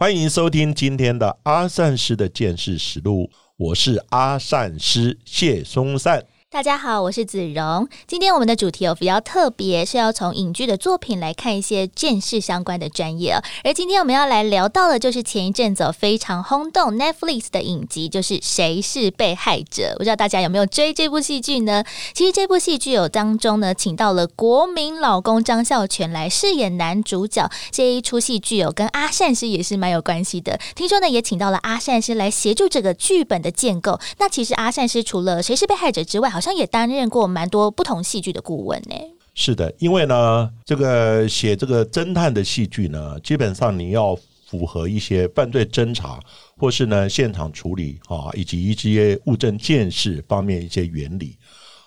[0.00, 6.24] 欢迎收听今天的阿善师的见识实录，我是阿善师谢松善。
[6.50, 7.86] 大家好，我是子荣。
[8.06, 13.38] 今天我们的主题哦比较特别，是要从影剧的作品来看一些见识相关的专业。
[13.62, 19.92] 而今天我们要来聊到的，就是前一阵子非常轰动 Netflix 的影集，就是《谁是被害者》。
[19.98, 21.84] 不知道大家有没有追这部戏剧呢？
[22.14, 27.50] 其实这部戏剧有当中呢，请到了国民老公张孝全来饰演男主角。
[27.70, 30.58] 这一出戏剧有跟阿善师也是蛮有关系的。
[30.74, 34.00] 听说呢，也请到了阿善师来协助这个剧本的建构。
[34.16, 38.94] 那其实阿善师除了《谁是被害者》之外，好像也担任过蛮多不同戏剧的顾问呢。
[39.34, 46.20] 是的，因为呢，这个写这个侦探的戏剧呢，基本上你要符合一些犯罪侦查，
[46.56, 51.36] 或是呢现场处理啊，以及一些物证鉴识方面一些原理。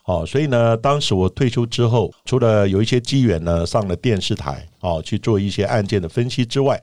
[0.03, 6.77] 好，所以呢，当时我退休之后，除了有一些机缘呢，上了电视台啊去做一些案件的分析之外，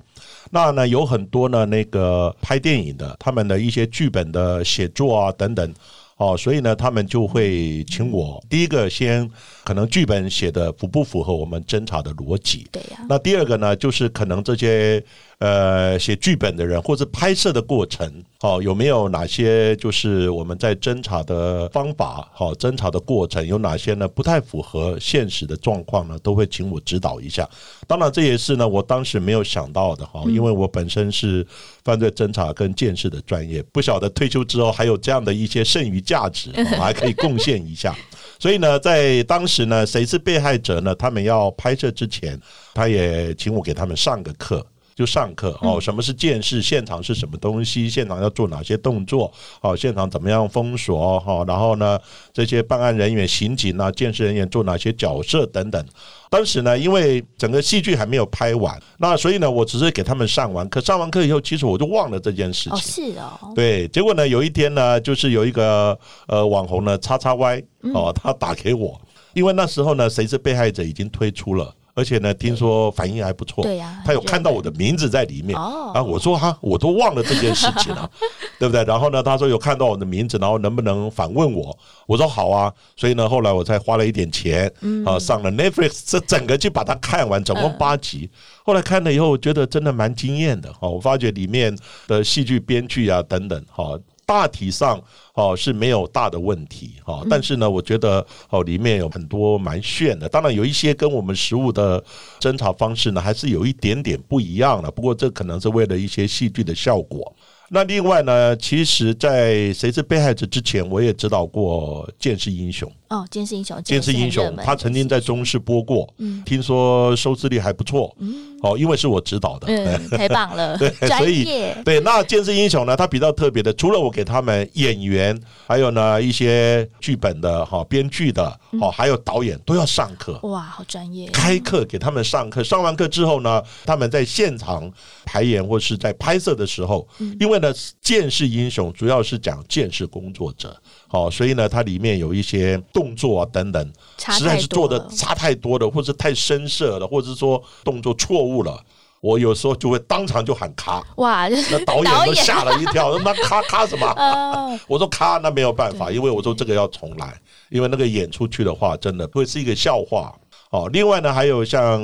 [0.51, 5.75] 那呢有很多呢那个拍电影的，他们的一些剧本的写作啊等等。
[6.19, 9.31] 哦，所以呢，他们就会请我第一个先
[9.65, 12.67] 可能剧本写的符不符合我们侦查的逻辑？
[12.73, 12.99] 对呀。
[13.09, 15.03] 那第二个呢，就是可能这些
[15.39, 24.09] 呃写剧本的人或者拍摄的过程，哦，有没有哪些就是我们在侦查的方法，好侦查的过程有哪些呢？
[24.09, 27.49] 不太符合现实的状况呢，都会请我指导一下。
[27.87, 31.47] 当然，这也是呢，我当时没有想到的哈，因为我本身是
[31.85, 37.97] 犯罪侦查跟鉴识的专业，不晓得退休之后还有这样的一些剩余价值，我 还可以贡献一下。
[38.41, 40.93] 所以呢，在当时呢，谁是被害者呢？
[40.97, 42.37] 他们要拍摄之前，
[42.75, 44.67] 他也请我给他们上个课。
[44.99, 46.61] 就上课哦，什么是鉴识？
[46.61, 47.89] 现场是什么东西？
[47.89, 49.33] 现场要做哪些动作？
[49.61, 51.21] 哦，现场怎么样封锁？
[51.21, 51.97] 哈，然后呢，
[52.33, 55.81] 这些办案人员、刑警啊、鉴识人员做哪些角色等等。
[56.29, 60.81] 当时呢，因为整个戏剧还没有拍完，那所以呢，我只是给他们上完课。
[60.81, 62.73] 上完课以后，其实我就忘了这件事情。
[62.73, 63.53] 哦，是哦。
[63.55, 67.63] 对，结果呢，有一天呢，就是有一个呃网红呢，叉叉 Y
[67.95, 69.01] 哦，他打给我，
[69.33, 71.73] 因为那时候呢，谁是被害者已经推出了。
[71.99, 73.65] 而且呢，听说反应还不错。
[73.65, 75.59] 对呀，他有看到我的名字在里面。
[75.59, 78.09] 哦，啊，我说哈，我都忘了这件事情了，
[78.57, 78.85] 对不对？
[78.85, 81.77] 然后呢，他说有看到我的名字，然后能不能反问我？
[82.07, 82.73] 我说好啊。
[82.97, 84.73] 所以呢，后来我才花了一点钱，
[85.05, 88.31] 啊，上了 Netflix，这整个去把它看完，总共八集。
[88.63, 90.73] 后来看了以后，觉得真的蛮惊艳的。
[90.75, 91.77] 哈，我发觉里面
[92.07, 93.99] 的戏剧编剧啊等等，哈。
[94.29, 95.03] 大体上
[95.33, 102.05] 哦是没有大的问题哈，但是呢，我觉得哦里面有很多蛮炫的，当然有一些跟我们实物的
[102.39, 104.91] 侦查方式呢，还是有一点点不一样的。
[104.91, 107.35] 不过这可能是为了一些戏剧的效果。
[107.71, 116.09] 那另外呢，其实，在谁是被害者之前，我也指导过《剑士英雄》哦，《剑士英雄》《剑士英雄》，他曾经在中视播过，
[116.45, 118.15] 听说收视率还不错。
[118.61, 121.45] 哦，因为是我指导的，太棒了， 对，所以
[121.85, 128.45] 对那《剑士英雄》呢，它比较特别的，除了我给他们演员，还有呢一些剧本的哈编剧的，
[128.81, 130.41] 哦，还有导演都要上课。
[130.43, 131.29] 哇，好专业！
[131.31, 134.91] 开课给他们上课，上完课之后呢，他们在现场
[135.25, 137.07] 排演或是在拍摄的时候，
[137.39, 140.77] 因为呢，《剑士英雄》主要是讲剑士工作者，
[141.09, 148.39] 好，所以呢，它里面有一些动作啊等等，实在是做的差太多了，或者太深色了，或者说动作错。
[148.39, 148.81] 误了，
[149.21, 151.49] 我有时候就会当场就喊卡，哇！
[151.49, 154.07] 那导演都吓了一跳，他妈卡卡什么？
[154.87, 157.35] 我说卡，那没有办法，因为我说这个要重来，
[157.69, 160.33] 因为那个演出去的话，真的会是一个笑话
[160.71, 160.89] 哦。
[160.93, 162.01] 另外呢，还有像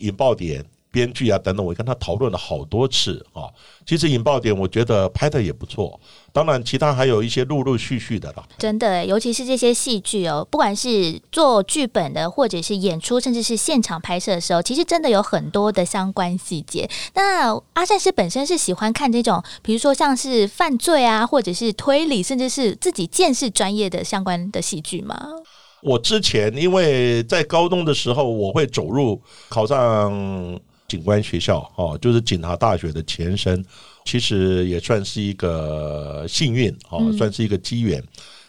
[0.00, 0.64] 引爆点。
[0.94, 3.50] 编剧啊等等，我跟他讨论了好多次啊。
[3.84, 5.98] 其实引爆点我觉得拍的也不错，
[6.32, 8.44] 当然其他还有一些陆陆续续的啦。
[8.56, 16.88] 真的，尤其是这些戏剧哦，不管是做剧本的，或者是演出，甚至是现场拍摄的时候，其实真的有很多的相关细节。
[17.14, 25.28] 那阿善师本身是喜欢看这种，比如说像是犯罪啊，或者是推理，甚至是自己见识专业的相关的戏剧吗？
[25.82, 29.20] 我之前因为在高中的时候，我会走入
[29.50, 30.58] 考上。
[30.86, 33.64] 警官学校哦，就是警察大学的前身，
[34.04, 38.02] 其实也算是一个幸运哦，算是一个机缘。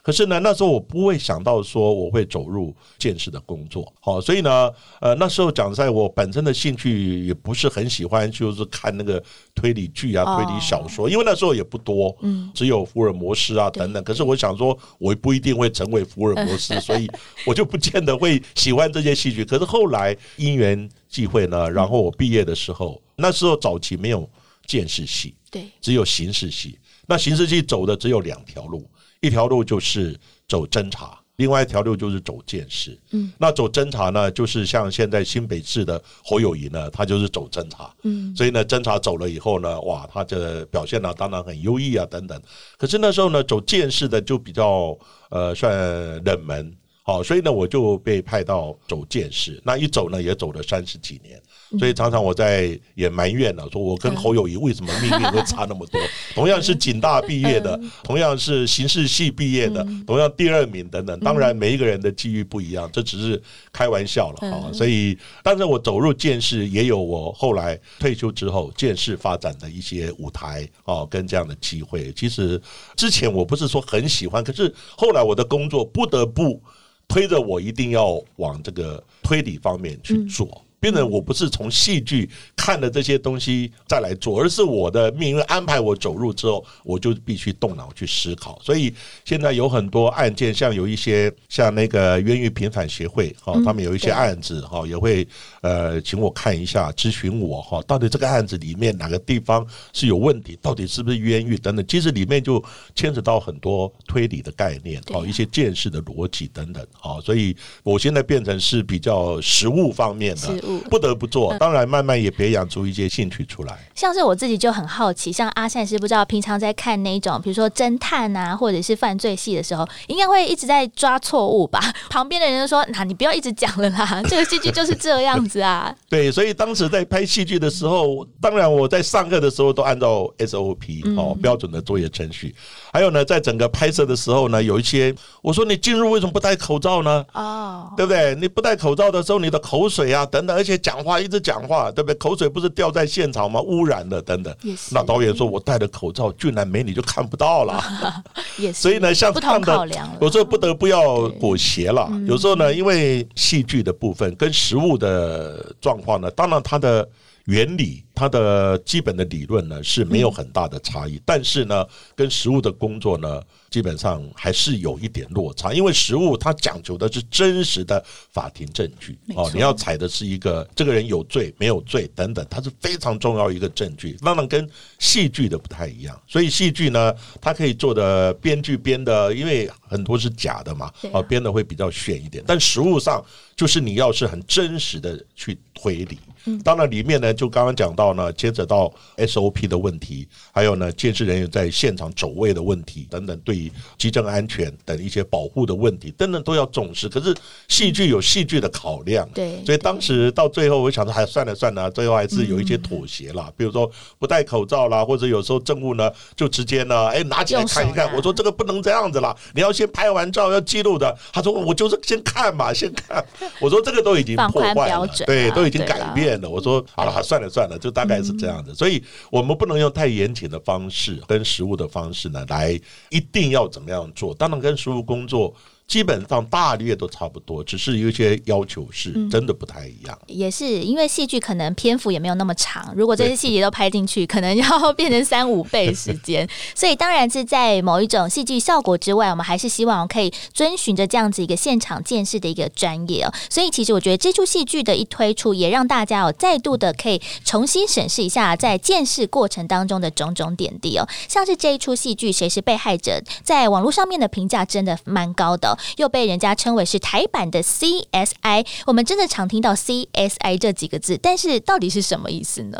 [0.05, 4.71] 可是呢，那时候我不会想到说我会走入见识的工作，好，所以呢，
[5.01, 9.21] 呃，那时候讲在我本身的兴趣也不是很喜欢，就是看那个
[9.55, 14.03] 推理剧啊、推理小说，因为那时候也不多，嗯，只有福尔摩斯啊等等。
[14.03, 17.09] 可是我想说，我不一定会成为福尔摩斯， 所以
[17.43, 19.43] 我就不见得会喜欢这些戏剧。
[19.43, 24.29] 可是后来因缘际会呢，然后我毕业的时候，那时候早期没有
[24.67, 26.77] 见识系，对，只有形式系。
[27.07, 28.87] 那形式系走的只有两条路。
[29.25, 30.15] 一条路就是
[30.47, 32.95] 走侦查，另外一条路就是走见识。
[33.11, 37.91] 嗯，那走侦查呢，就是像现在新北市的侯友谊呢，他就是走侦查。
[38.03, 42.39] 嗯，所以呢，侦查走了以后呢，哇，他的表现呢，当然很优异啊，等等。
[42.77, 44.95] 可是那时候呢，走见识的就比较
[45.29, 46.71] 呃算冷门，
[47.07, 49.61] 好，所以呢，我就被派到走见识。
[49.63, 51.39] 那一走呢，也走了三十几年。
[51.77, 56.01] 所以常常我在也埋怨了，说我跟侯友谊为什么命运会差那么多？
[56.33, 61.19] 同样是警大毕业的，同样是刑事系毕业的，同样第二名等等。
[61.19, 63.39] 当然每一个人的机遇不一样，这只是
[63.71, 64.73] 开玩笑了啊。
[64.73, 72.11] 所以，但是我走入剑士，也有我后来退休之后剑士发展的一些舞台啊，跟这样的机会。
[72.13, 72.59] 其实
[72.95, 76.59] 之前我不是说很喜欢，可是后来我的工作不得不
[77.07, 80.64] 推着我一定要往这个推理方面去做。
[80.85, 88.61] 变成我不是从戏剧看的这些东西再来做，而是我的命运安排我走入之后，我就必须动脑去思考。
[88.63, 88.93] 所以
[89.23, 95.27] 现在有很多案件，像有一些像那个冤狱平反协会哈，他们有一些案子哈，也会
[95.61, 101.83] 呃请我看一下，咨询我哈，到底这个案子里面哪个地方是有问题，到底是不是冤狱等等。
[101.87, 107.19] 其实里面就牵扯到很多推理的概念，哦，一些见识的逻辑等等啊。
[107.25, 110.74] 所以我现在变成是比较实物方面的。
[110.89, 113.77] 不得不做，当然慢慢也培养出一些兴趣出来。
[113.93, 121.79] 像是我自己就很好奇，像阿善是不知道平常在看那种，比如说侦探啊，或者是犯罪戏的时候，应该会一直在抓错误吧？
[122.09, 125.93] 旁边的人就说：“那你不要一直讲了啦， 这个戏剧就是这样子啊。
[126.09, 132.53] ”对，所以当时在拍戏剧的时候，当然我在上课的时候都按照 SOP 哦标准的作业程序。
[132.91, 137.25] 还有呢，在整个拍摄的时候呢，有一些我说你进入为什么不戴口罩呢？
[137.33, 138.35] 哦，对不对？
[138.35, 142.15] 你不戴口罩的时候，你的口水啊等等，而且讲话一直讲话，对不对？
[142.15, 143.61] 口水不是掉在现场吗？
[143.61, 144.55] 污染的等等。
[144.91, 147.83] 那导演说我戴了口罩，俊男美女就看不到了。
[148.57, 148.81] 也是。
[148.81, 149.87] 所以呢，像这样的，
[150.21, 152.09] 有时候不得不要裹挟了。
[152.25, 157.07] 有时候呢，因为戏剧的部分跟实物的状况呢，当然它的
[157.45, 158.01] 原理。
[158.17, 161.85] 它的基本的理论呢是没有很大的差异，但是呢，
[162.15, 163.41] 跟实物的工作呢，
[163.75, 165.73] 基本上还是有一点落差。
[165.73, 168.01] 因为实物它讲究的是真实的
[168.31, 174.15] 法庭证据哦，你要采的是一个这个人有罪没有罪等等，它是非常重要一个证据。
[174.21, 174.65] 当然跟
[174.97, 182.41] 戏剧的不太一样，所以戏剧呢，它可以做的编剧编的，因为很多是假的嘛，哦，编的会比较炫一点。
[182.47, 183.21] 但实物上
[183.57, 186.17] 就是你要是很真实的去推理，
[186.63, 188.05] 当然里面呢，就刚刚讲到。
[188.05, 197.09] 到呢，接着到 SOP 的问题，还有呢，监视人员在现场走位的问题等等，对于机政安全等一些保护的问题等等都要重视。
[197.09, 197.35] 可是
[197.67, 203.51] 戏剧有戏剧的考量，对，所以当时到最后，我想说，还算了算了，最后还是有一些妥协啦。
[203.57, 203.89] 比如说
[204.19, 208.15] 不戴口罩啦，或者有时候政务呢，就直接呢，哎，拿起来看一看。
[208.15, 211.17] 我说这个不能这样子啦，你要先拍完照要记录的。
[211.33, 213.25] 他说我就是先看嘛，先看。
[213.59, 216.47] 我说这个都已经破坏了，对，都已经改变了。
[216.47, 217.95] 我说好了，算了算了，就。
[217.95, 219.01] 大概是这样子，所以
[219.31, 222.77] 我们不能用太严谨的方式跟实物的方式呢，来
[223.09, 224.33] 一定要怎么样做。
[224.35, 225.53] 当然，跟实物工作。
[225.87, 230.17] 基本上大略都差不多，只是有些要求是真的不太一样。
[230.25, 236.47] 也是因为戏剧可能篇幅也没有那么长，如果这些细节都拍进去，可能要变成三五倍时间。
[236.73, 243.31] 所以当然是在某一种戏剧效果之外，我们还是希望可以遵循着这样子一个现场见识的一个专业哦。
[243.49, 251.07] 所以其实我觉得这出戏剧的一推出，也让大家哦再度的可以重新审视一下在见识过程当中的种种点滴哦。
[251.29, 255.74] 像是这一出戏剧《谁是被害者》，在网络上面的评价真的蛮高的。
[255.97, 262.79] 又被人家称为是台版的 CSI，我们真的常听到 CSI 这几个字，但是到底是什么意思呢？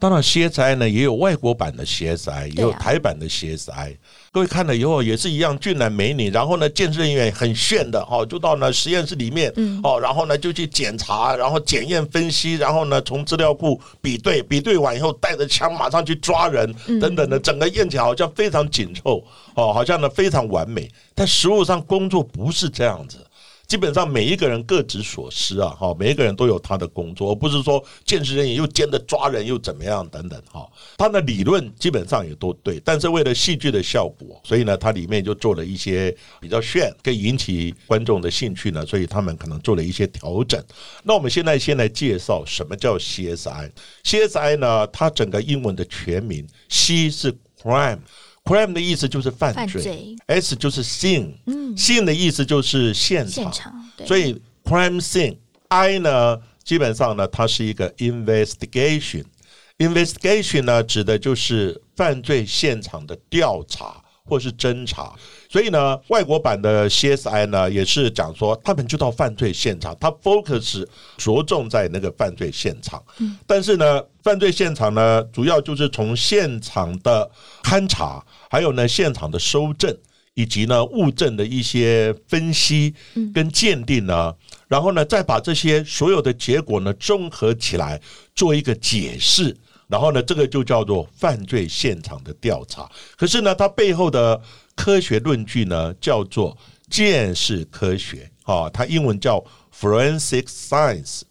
[0.00, 3.96] 当然，CSI 呢也有外国版的 CSI，也有台版的 CSI。
[4.30, 9.50] 各位看了以后也是一样俊男美女，然后呢，鉴识人员很炫的哦，就到呢实验室里面，
[9.82, 16.70] 哦，然后呢就去检查，然后检验分析，然后呢从资料库比对，比对完以后带着枪马上去抓人
[17.00, 19.24] 等等的，整个验起来好像非常紧凑，
[19.54, 20.90] 哦，好像呢非常完美。
[21.14, 23.23] 但实物上工作不是这样子。
[23.74, 30.64] 基本上每一个人各执所思啊，哈，每一个人都有他的工作，而不是说监视人员又兼着抓人又怎么样等等哈。
[30.96, 40.62] 他的理论基本上也都对，但是为了戏剧的效果，所以呢，它里面就做了一些比较炫，可以引起观众的兴趣呢，所以他们可能做了一些调整。
[41.02, 47.98] 那我们现在先来介绍什么叫 CSI，CSI 呢，它整个英文的全名，C 是 crime。
[48.44, 53.50] Crime 的意思就是犯罪，S 就是 scene，scene 的意思就是现场，
[54.06, 63.96] 所以 crime scene，I 呢，基本上呢，它是一个 investigation，investigation 呢，指的就是犯罪现场的调查
[64.26, 65.14] 或是侦查。
[65.48, 70.86] 所以呢，外国版的 CSI 呢，也是讲说他们就到犯罪现场，他 focus
[71.16, 73.02] 着重在那个犯罪现场。
[73.18, 77.30] 嗯，但是呢，犯罪现场呢，主要就是从现场的
[77.62, 78.24] 勘查，
[78.54, 79.92] 还有呢，现场的收证，
[80.34, 82.94] 以及呢，物证的一些分析
[83.34, 84.32] 跟鉴定呢，
[84.68, 88.00] 然后呢，再把这些所有的结果呢，综合起来
[88.32, 89.56] 做一个解释。
[89.88, 92.88] 然后呢，这个就叫做犯罪现场的调查。
[93.16, 94.40] 可是呢，它背后的
[94.76, 96.56] 科学论据呢，叫做
[96.88, 99.44] 鉴识科学啊，它英文叫
[99.76, 101.22] forensic science。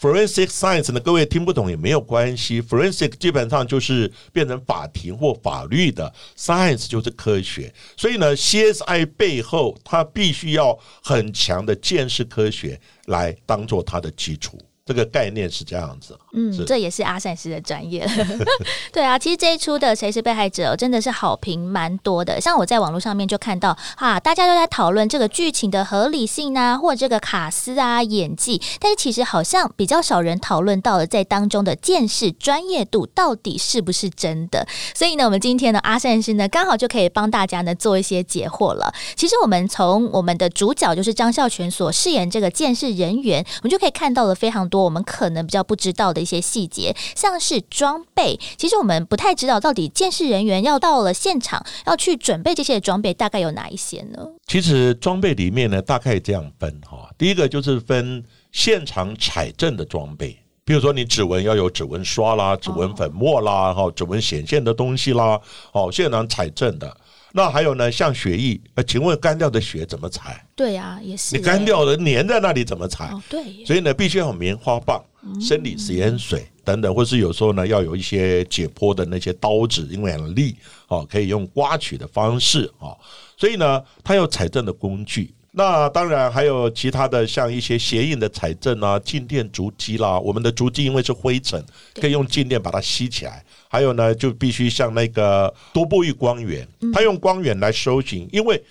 [0.00, 7.72] Forensic science 呢，各位听不懂也没有关系，forensic 基本上就是变成法庭或法律的 science 就是科学。
[7.96, 14.58] 所以呢，CSI 背后它必须要很强的见识科学来当做它的基础。
[14.84, 18.06] 这个概念是这样子，嗯，这也是阿善师的专业。
[18.92, 22.38] 对啊，其实这一出的《谁是被害者》真的是好评蛮多的。
[22.38, 34.66] 像我在网络上面就看到，哈，大家都在讨论这个剧情的合理性啊，或这个卡斯啊演技，但是其实好像比较少人讨论到了在当中的见识专业度到底是不是真的。
[34.94, 38.92] 所以呢，我们今天呢，阿善师呢，刚好就可以帮大家呢做一些解惑了。
[39.14, 44.84] 其实我们从我们的主角就是张孝全所饰演这个见识人员，我们就可以看到了非常多。
[44.84, 54.18] 我们可能比较不知道的一些细节，像是装备，其实我们不太知道到底监视人员要到了现场要去准备这些装备，大概有哪一些呢？
[54.46, 57.08] 其实装备里面呢，大概这样分哈。
[57.16, 65.40] 第一个就是分现场采证的装备，比如说你指纹要有指纹刷啦、指纹粉末啦、哈指纹显现的东西啦，
[65.72, 66.96] 哦，现场采证的。
[67.32, 70.42] 那还有呢，像血液，呃，请问干掉的血怎么采？
[70.54, 71.36] 对呀，也是。
[71.36, 73.10] 你干掉的粘在那里怎么采？
[73.12, 73.62] 哦对。
[73.66, 75.04] 所以呢，必须要有棉花棒、
[75.40, 80.56] 生理食盐水等等，或是有时候呢，要有一些解剖的那些刀子，因为很利，
[80.88, 82.96] 哦，可以用刮取的方式哦。
[83.36, 85.32] 所以呢，它有采证的工具。
[85.58, 90.18] 那当然还有其他的，像一些鞋印的采证啊，静电足迹啦。
[90.18, 91.64] 我们的足迹因为是灰尘，
[91.94, 93.42] 可以用静电把它吸起来。
[93.68, 98.62] 还有呢，就必须像那个多波域光源，它用光源来搜寻，因为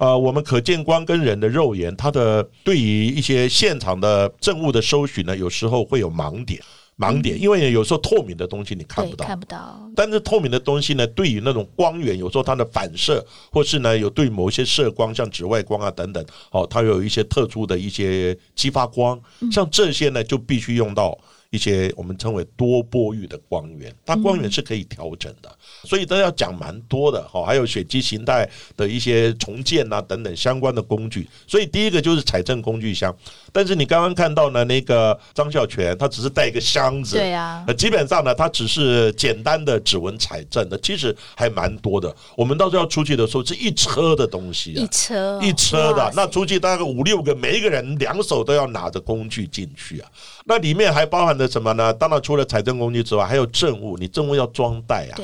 [0.00, 6.58] 呃，我们可见光跟人的肉眼，它的对于一些现场的证物的搜寻呢，有时候会有盲点。
[6.96, 9.90] 盲点，因为有时候透明的东西你看不到，看不到。
[9.94, 19.20] 但是透明的东西呢，对于那种光源，有时候它的反射，或是呢有对某些射光，像紫外光啊等等，哦，它有一些特殊的一些激发光，
[19.52, 21.18] 像这些呢，就必须用到。
[21.50, 25.50] 一些我们称为多波域的光源，它光源是可以调整的，
[25.84, 27.44] 所以都要讲蛮多的哈。
[27.44, 31.28] 还有血肌形态的一些重建啊等等相关的工具。
[31.48, 33.14] 所以第一个就是财政工具箱，
[33.52, 42.14] 但是你刚刚看到呢，那个张孝全他只是带一个箱子，对啊，基本上呢，他只是简单的指纹采证的，其实还蛮多的。
[42.36, 50.08] 我们到时候要出去的时候，是一车的东西，啊一车一车的，那出去大概五六个，每一个人两手都要拿着工具进去啊。
[50.44, 51.92] 那里面还包含着什么呢？
[51.94, 53.96] 当然除了财政工具之外，还有政务。
[53.96, 55.16] 你政务要装袋啊，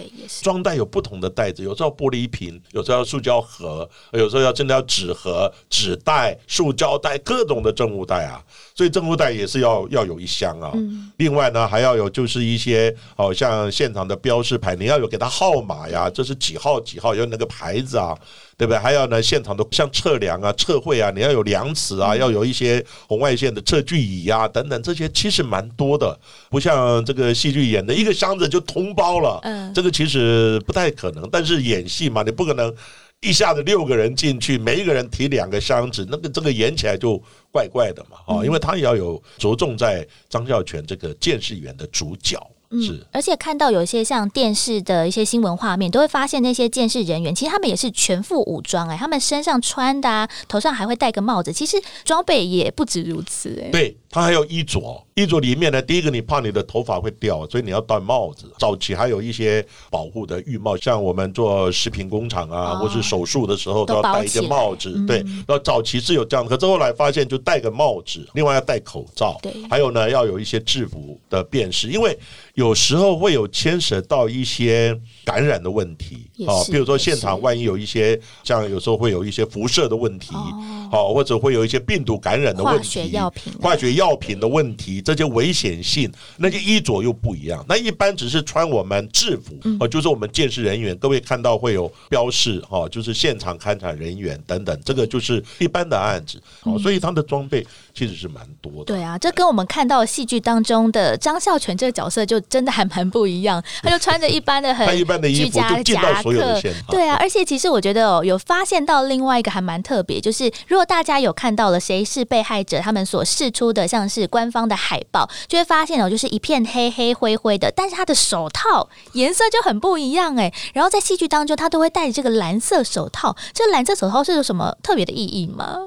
[0.42, 8.42] 装袋有不同的袋子，有时候玻璃瓶，有时候要塑胶盒，有时候要真的要纸盒、纸袋、塑胶袋，各种的政务袋啊。
[8.76, 10.73] 所以证物袋也是要要有一箱啊。
[11.16, 18.16] 另外呢，还要有就是一些哦，像现场的标识牌，你要有给他号码呀，这是几号几号，有那个牌子啊。
[18.59, 18.78] 对不对？
[18.78, 26.18] 还有呢，现场的像测量啊、测绘啊，你要有量尺啊，要有一些红外线的测距仪啊等等，这些其实蛮多的，
[26.49, 31.28] 不像这个戏剧演的一个箱子就通包了，嗯，这个其实不太可能。
[31.30, 32.75] 但是演戏嘛，你不可能
[33.20, 37.20] 一下子六个人进去，每一个人提两个箱子，那个这个演起来就
[37.50, 42.38] 怪怪的嘛，啊，因为他也要有着重在张孝全这个监视员的主角。
[42.70, 53.70] 嗯，而且看到有一些像电视的一些新闻画面，都会发现那些监视人员其实他们也是全副武装哎，他们身上穿的啊，头上还会戴个帽子，其实装备也不止如此哎。
[53.70, 53.96] 对。
[54.16, 54.80] 它还有衣着，
[55.12, 58.50] 衣着里面呢，第一个你怕你的头发会掉，所以你要戴帽子。
[58.58, 64.90] 早期还有一些保护的浴帽，像我们做食品工厂啊，哦或是手术的时候都都要戴一个帽子。
[64.96, 72.18] 嗯对，然后早期是有这样，可是后来发现就戴个帽子，另外要戴口罩对，还有呢要有一些制服的辨识，因为
[72.54, 87.64] 有时候会有牵涉到一些感染的问题也啊，比如说现场万一有一些像有时候会有一些辐射的问题，哦好，或者会有一些病毒感染的问化学题，药品啊化学药品的问题，这些危险性，那些衣着又不一样。
[87.66, 98.92] 那一般只是穿我们制服，嗯哦，就是我们鉴识人员，各位看到会有标示，哈，就是现场勘查人员等等，这个就是一般的案子，哦，所以他的装备其实是蛮多的。
[98.92, 120.52] 嗯对啊，这跟我们看到戏剧当中的张孝全这个角色就真的还蛮不一样， 他就穿着一般的很一般的衣服居家就见到夹所有的克现场对啊，而且其实我觉得哦，有发现到另外一个还蛮特别，就是如果大家有看到了谁是被害者，他们所释出的像是官方的海报，就会发现哦，就是一片黑黑灰灰的，但是他的手套颜色就很不一样哎。
[120.74, 125.78] 然后在戏剧当中，他都会戴着这个蓝色手套，这个蓝色手套是有什么特别的意义吗？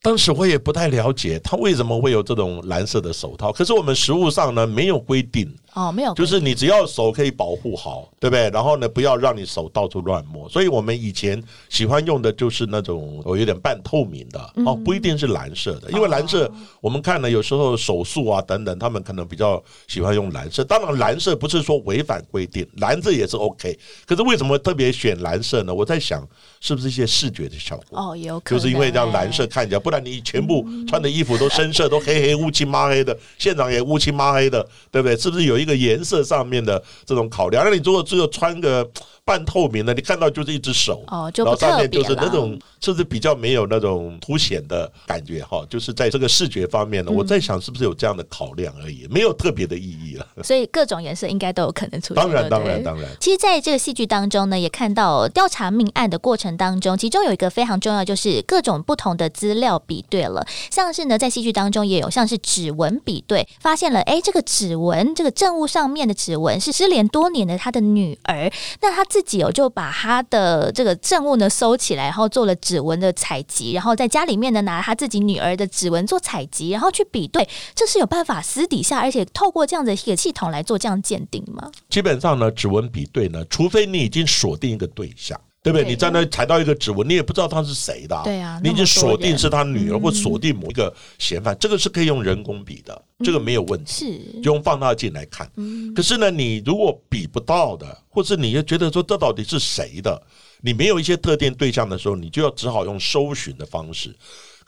[0.00, 8.50] 当时我也不太了解他为什么会有这种蓝色的手套，可是我们实物上呢没有规定，哦，没有，就是你只要手可以保护好，对不对？
[8.50, 10.48] 然后呢，不要让你手到处乱摸。
[10.48, 20.64] 所以我们以前喜欢用的就是那种我有点半透明的哦，不一定是蓝色的，因为蓝色我们看了有时候手术啊等等，他们可能比较喜欢用蓝色。
[20.64, 23.78] 当然，蓝色不是说违反规定，蓝色也是 OK。
[24.06, 25.72] 可是为什么特别选蓝色呢？
[25.72, 26.26] 我在想，
[26.60, 27.98] 是不是一些视觉的效果？
[27.98, 35.16] 哦，有可能就是因为这样欸蓝色看起来，不然你全部穿的衣服都深色，都黑黑乌漆抹黑的，现场也乌漆抹黑的，对不对？
[35.16, 37.64] 是不是有一个颜色上面的这种考量？
[37.64, 38.88] 那你如果只有穿个
[39.28, 45.44] 半透明的，你看到就是一只手，哦就不然后就是那种，是不是比较没有那种凸显的感觉？
[45.44, 50.26] 哈，就是在这个视觉方面呢，我在想是不是有这样的考量而已，没有特别的意义了。
[50.42, 52.22] 所以各种颜色应该都有可能出现。
[52.22, 53.06] 当然，当然，当然。
[53.20, 60.46] 其实，在这个戏剧当中呢，也看到调查命案的过程当中，其中有一个非常重要，就是各种不同的资料比对了。
[60.70, 68.50] 像是呢，在戏剧当中也有像是指纹比对，发现了，哎，这个指纹，这个证物上面的指纹是失联多年的他的女儿。
[68.80, 81.68] 那他自自己哦就把他的这个证物呢收起来，然后做了指纹的采集，然后在家里面呢拿他自己女儿的指纹做采集，然后去比对，这是有办法私底下，而且透过这样的一个系统来做这样鉴定吗？
[81.90, 85.36] 基本上呢，指纹比对呢，除非你已经锁定一个对象。
[85.62, 85.86] 对不对？
[85.86, 93.92] 你在那踩到一个指纹，你也不知道他是谁的、对啊你已经锁定是他女儿嗯或锁定某一个嫌犯，这个是可以用人工比的，这个没有问题。
[93.92, 95.50] 是，就用放大镜来看。
[95.56, 100.20] 嗯可是呢，你如果比不到的，或是你又觉得说这到底是谁的，
[100.60, 104.14] 你没有一些特定对象的时候，你就要只好用搜寻的方式。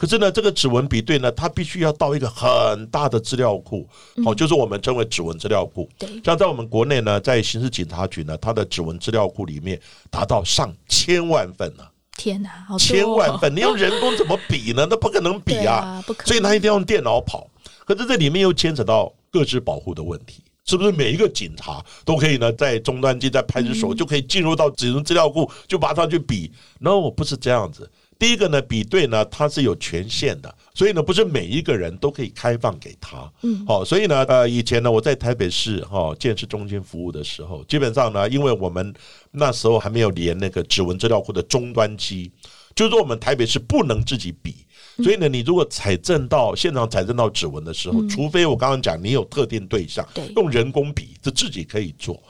[0.01, 3.87] 可是呢，这个指纹比对呢，它必须要到一个很大的资料库，
[4.25, 5.87] 好、就是我们称为指纹资料库。
[5.99, 11.85] 对像在我们国内呢，在刑事警察局呢，它的指纹资料库里面达到上千万份呢、
[12.17, 14.87] 天哪，好哦千万份， 你用人工怎么比呢？
[14.89, 17.47] 那不可能比啊 啊不可能所以他一定要用电脑跑。
[17.85, 20.43] 可是这里面又牵扯到各自保护的问题。
[20.67, 27.91] 是不是每一个警察都可以呢，在终端机、在派出嗯所就可以进入到指纹资料库，就马上去比？No，不是这样子。
[28.21, 33.33] 第一个呢，比对呢，它是有权限的，所以呢，不是每一个人都可以开放给他。
[33.43, 38.95] 嗯，好，所以呢，呃，以前呢，我在台北市哈建设中心服务的时候，基本上呢，因为我们
[39.31, 42.31] 那时候还没有连那个指纹资料库的终端机，
[42.75, 44.55] 就是说我们台北市不能自己比。
[45.03, 52.23] 所以呢，你如果采证到现场采证到指纹的时候，除非我刚刚讲你有特定对象对，用人工比，这自己可以做。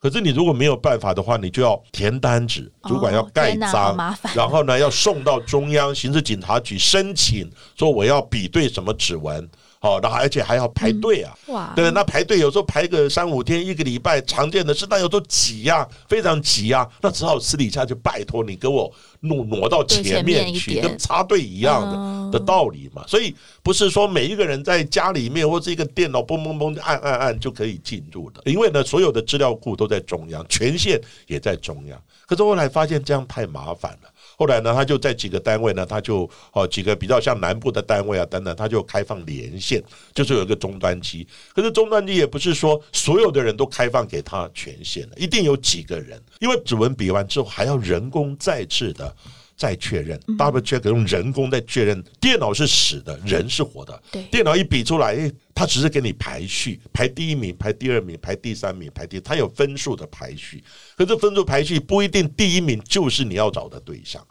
[0.00, 4.32] 可是你如果没有办法的话，你就要填单子，主管要盖章，麻烦。
[4.34, 9.48] 然后呢要送到中央刑事警察局申请，说我要比对什么指纹，
[9.80, 11.32] 好，然后而且还要排队啊。
[11.46, 23.04] 哇，对，那排队有时候排个三五天、一个礼拜，常见的是，那有时候挤呀、非常挤呀、那只好私底下就拜托你给我挪挪到前面去，面跟插队一样的、嗯的道理嘛。
[23.06, 32.02] 所以不是说每一个人在家里面或者一个电脑嘣嘣嘣按按按就可以进入的，因为呢，所有的资料库都在中央，权限也在中央。
[32.26, 34.10] 可是后来发现这样太麻烦了。
[34.38, 39.82] 后来呢，他就在几个单位呢，他就哦几个比较像南部的单位啊等等，他就开放连线，
[40.14, 41.26] 就是有一个终端机。
[41.52, 49.12] 可是终端机也不是说所有的人都开放给他权限的，一定有几个人，因为指纹比完之后还要人工再次的。
[49.58, 54.00] 再确认，double check 用人工再确认，电脑是死的，人是活的。
[54.12, 60.62] 对电脑一比出来，诶它只是给你排序，排第一名，排第二名，排第三名，排第，它有分数的排序。
[60.96, 64.24] 可是分数排序不一定第一名就是你要找的对象。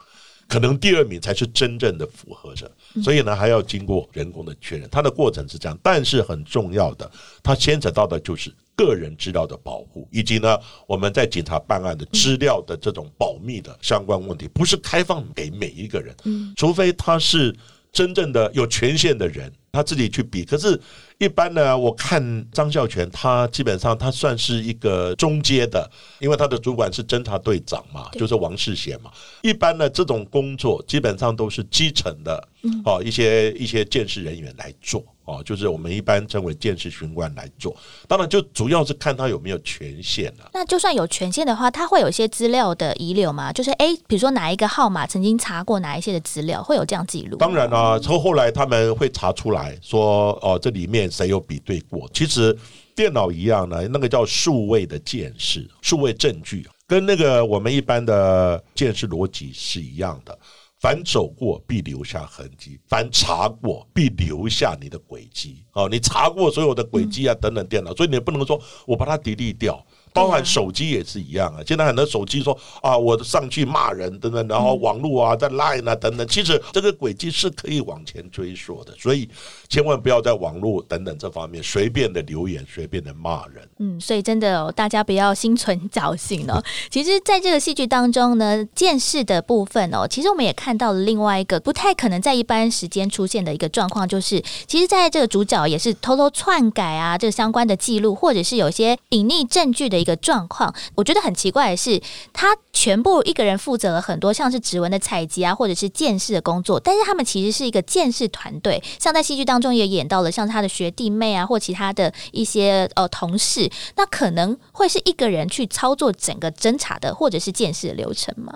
[0.48, 2.70] 可能第二名才是真正的符合者。
[3.02, 5.78] 所以呢，还要经过人工的确认，它的过程是这样。
[5.82, 7.08] 但是很重要的，
[7.42, 16.16] 它牵扯到的就是个人资料的保护，以及呢，我们在警察办案的资料的这种保密的相关问题，不是开放给每一个人，
[16.56, 17.54] 除非他是
[17.92, 20.44] 真正的有权限的人，他自己去比。
[20.44, 20.80] 可是。
[21.18, 29.10] 一般呢，我看张孝全，他基本上他算是一个中阶的，因为他的主管是侦查队长嘛，就是王世贤嘛。
[29.42, 32.48] 一般呢，这种工作基本上都是基层的，
[32.84, 37.76] 哦，一些一些监视人员来做，哦，就是我们一般称为监视巡官来做。
[38.06, 40.48] 当然，就主要是看他有没有权限了。
[40.54, 43.52] 那就算有权限的话，他会有一些资料的遗留吗？
[43.52, 47.36] 就是哎，比如说哪一个号码曾经查过哪一些的资料，会有这样记录？
[47.38, 51.10] 当然啊，后后来他们会查出来说，哦，这里面。
[51.10, 52.08] 谁有比对过？
[52.12, 52.56] 其实
[52.94, 60.38] 电脑一样呢，那个叫数位的见识、数位证据，跟那个我们一般的见识逻辑是一样的。
[60.80, 65.64] 凡走过必留下痕迹，凡查过必留下你的轨迹。
[65.72, 69.84] 哦，你查过所有的轨迹啊，等等电脑，所以你不能说我把它 delete 掉。
[70.18, 79.28] 包含手机也是一样啊，现在很多手机说啊，我上去骂人等等，然后网络啊，在 Line 啊等等，其实这个轨迹是可以往前追溯的，所以
[79.68, 83.68] 千万不要在网络等等这方面随便的留言，随便的骂人。
[83.78, 86.60] 嗯，所以真的大家不要心存侥幸哦。
[86.90, 99.98] 其实，在这个戏剧当中呢，见识的部分哦，其实我们也看到了另外一个不太可能在一般时间出现的一个状况，就是其实在这个主角也是偷偷篡改啊，这个相关的记录，或者是有些隐匿证据的。
[99.98, 102.00] 一个状况，我觉得很奇怪的是，
[102.32, 108.82] 他全部一个人负责了很多像是指纹的采集啊，或者是见识的工作，但是他们其实是一个见识团队。
[108.98, 118.52] 像在戏剧当中也演到了，像他的学弟妹啊，或其他的一些呃同事，那可能会是一个人去操作整个侦查的或者是见识的流程吗？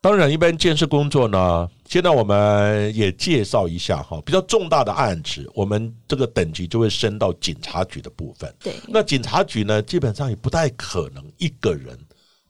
[0.00, 8.54] 当然，一般监视工作呢，现在我们也介绍一下哈，比较重大的案子，我们这个等级就会升到警察局的部分。
[8.62, 11.98] 对，那警察局呢，基本上也不太可能一个人。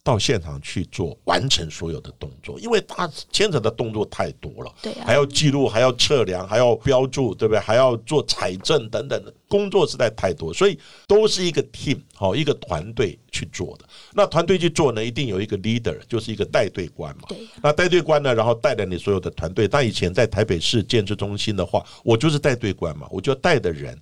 [0.08, 7.60] 到现场去做完成所有的动作，因为他牵扯的动作太多了，对，还要记录，还要测量，还要标注，对不对？
[7.60, 13.84] 还要做采证等等的工作实在太多，所以都是一个 team 好一个团队去做的。
[14.14, 17.24] 那团队去做呢，一定有一个 leader，就是一个带队官嘛。
[17.28, 19.68] 对，那带队官呢，然后带着你所有的团队。
[19.68, 23.94] 但以前在台北市建设中心的话，我就是带队官嘛，我就带的人。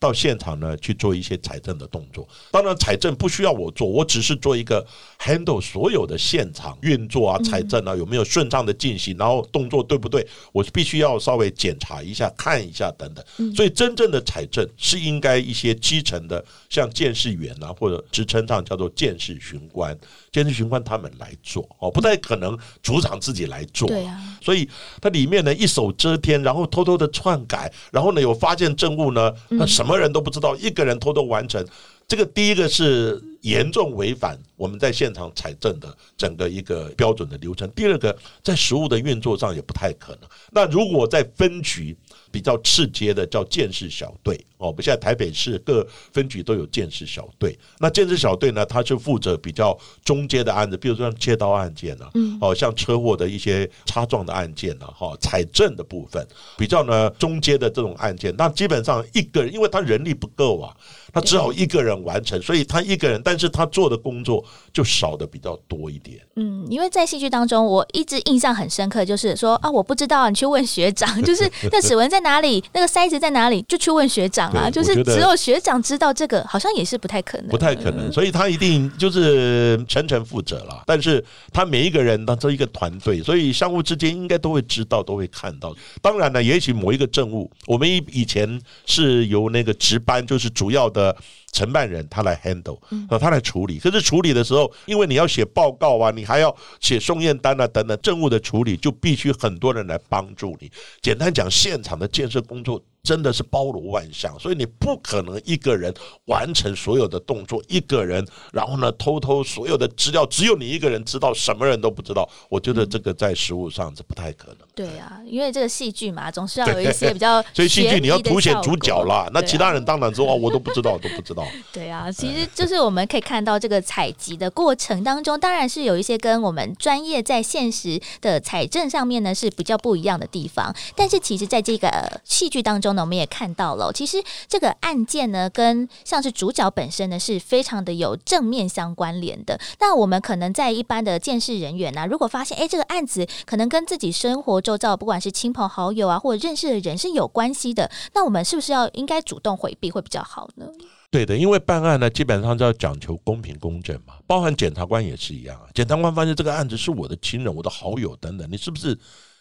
[0.00, 4.84] 到现场呢去做一些财政的动作，当然财政不需要我做，我只是做一个
[5.18, 13.54] handle 所有的现场运作啊，财政啊有没有顺畅的进行，然后动作对不对，我必须要稍微检查一下、看一下等等。
[13.54, 19.94] 所以真正的财政是应该一些基层的，像监事员啊，或者职称上叫做监事巡官、
[20.32, 23.86] 监事巡官他们来做哦，不太可能组长自己来做。
[23.86, 24.66] 对啊，所以
[24.98, 29.89] 它里面呢一手遮天，然后偷偷的篡改，然后呢有发现政务呢，那什么？
[29.90, 31.66] 什么人都不知道，一个人偷偷完成，
[32.06, 37.68] 这个第一个是严重违反我们在现场采证的整个一个标准的流程。
[37.72, 40.30] 第二个，在实物的运作上也不太可能。
[40.52, 41.96] 那如果在分局。
[42.30, 47.58] 比较次阶的叫建视小队哦，我们现在台北市各分局都有建视小队。
[47.78, 60.74] 那建视小队呢，他是负责比较中阶的案子，比如说像切刀案件啊，哦，像车祸的一些擦撞的案件啊，哈，采证的部分，比较呢中阶的这种案件，那基本上一个人，因为他人力不够啊。
[61.12, 66.20] 他只好一个人完成，所以他一个人，但是他做的工作就少的比较多一点。
[66.36, 74.70] 嗯，因为在戏剧当中，我一直印象很深刻，就是说啊，我不知道，你去问学长，就是那指纹在哪里，那个塞子在哪里，就去问学长啊。
[74.70, 78.12] 就是只有学长知道这个，好像也是不太可能，不太可能。
[78.12, 85.74] 所以他一定就是全程负责了，但是他每一个人当做一个团队，所以相互之间应该都会知道，都会看到。
[86.00, 91.16] 当然呢，也许某一个政务，我们以以前是由那个值班，就是主要的。
[91.50, 93.78] 的承办人他来 handle，呃，他来处理。
[93.78, 100.70] 可是处理的时候，因为你要写报告啊，你还要写送验单啊，等等，政务的处理就必须很多人来帮助你。
[101.02, 102.82] 简单讲，现场的建设工作。
[103.02, 105.92] 真的是包罗万象，所以你不可能一个人
[106.26, 112.28] 完成所有的动作，一个人，然后呢，偷偷所有的资料只有你一个人知道，什么人都不知道。
[112.50, 114.58] 我觉得这个在实物上是不太可能。
[114.74, 119.26] 对啊，因为这个戏剧嘛，总是要有一些 比较，所以戏剧你要凸显主角啦。
[119.32, 121.46] 那其他人当然说哦，我都不知道，都不知道。
[121.72, 130.74] 对啊，其实就是我们可以看到这个采集的过程当中，当然是有一些跟我们专业在现实的采证上面呢是比较不一样的地方。
[130.94, 132.89] 但是其实在这个戏剧当中。
[132.90, 139.58] 中呢，我们也看到了，其实这个案件呢，跟像是主角本身呢，是非常的有正面相关联的。
[139.78, 150.66] 那我们可能在一般的监视人员呢，如果发现哎，这个案子可能跟自己生活周遭，不管是亲朋好友啊，或者认识的人是有关系的，那我们是不是要应该主动回避会比较好呢？
[151.10, 155.66] 对的，因为办案呢，基本上就要讲求公平公正嘛，包含检察官也是一样啊。
[155.74, 158.96] 检察官发现这个案子是我的亲人、我的好友等等，你是不是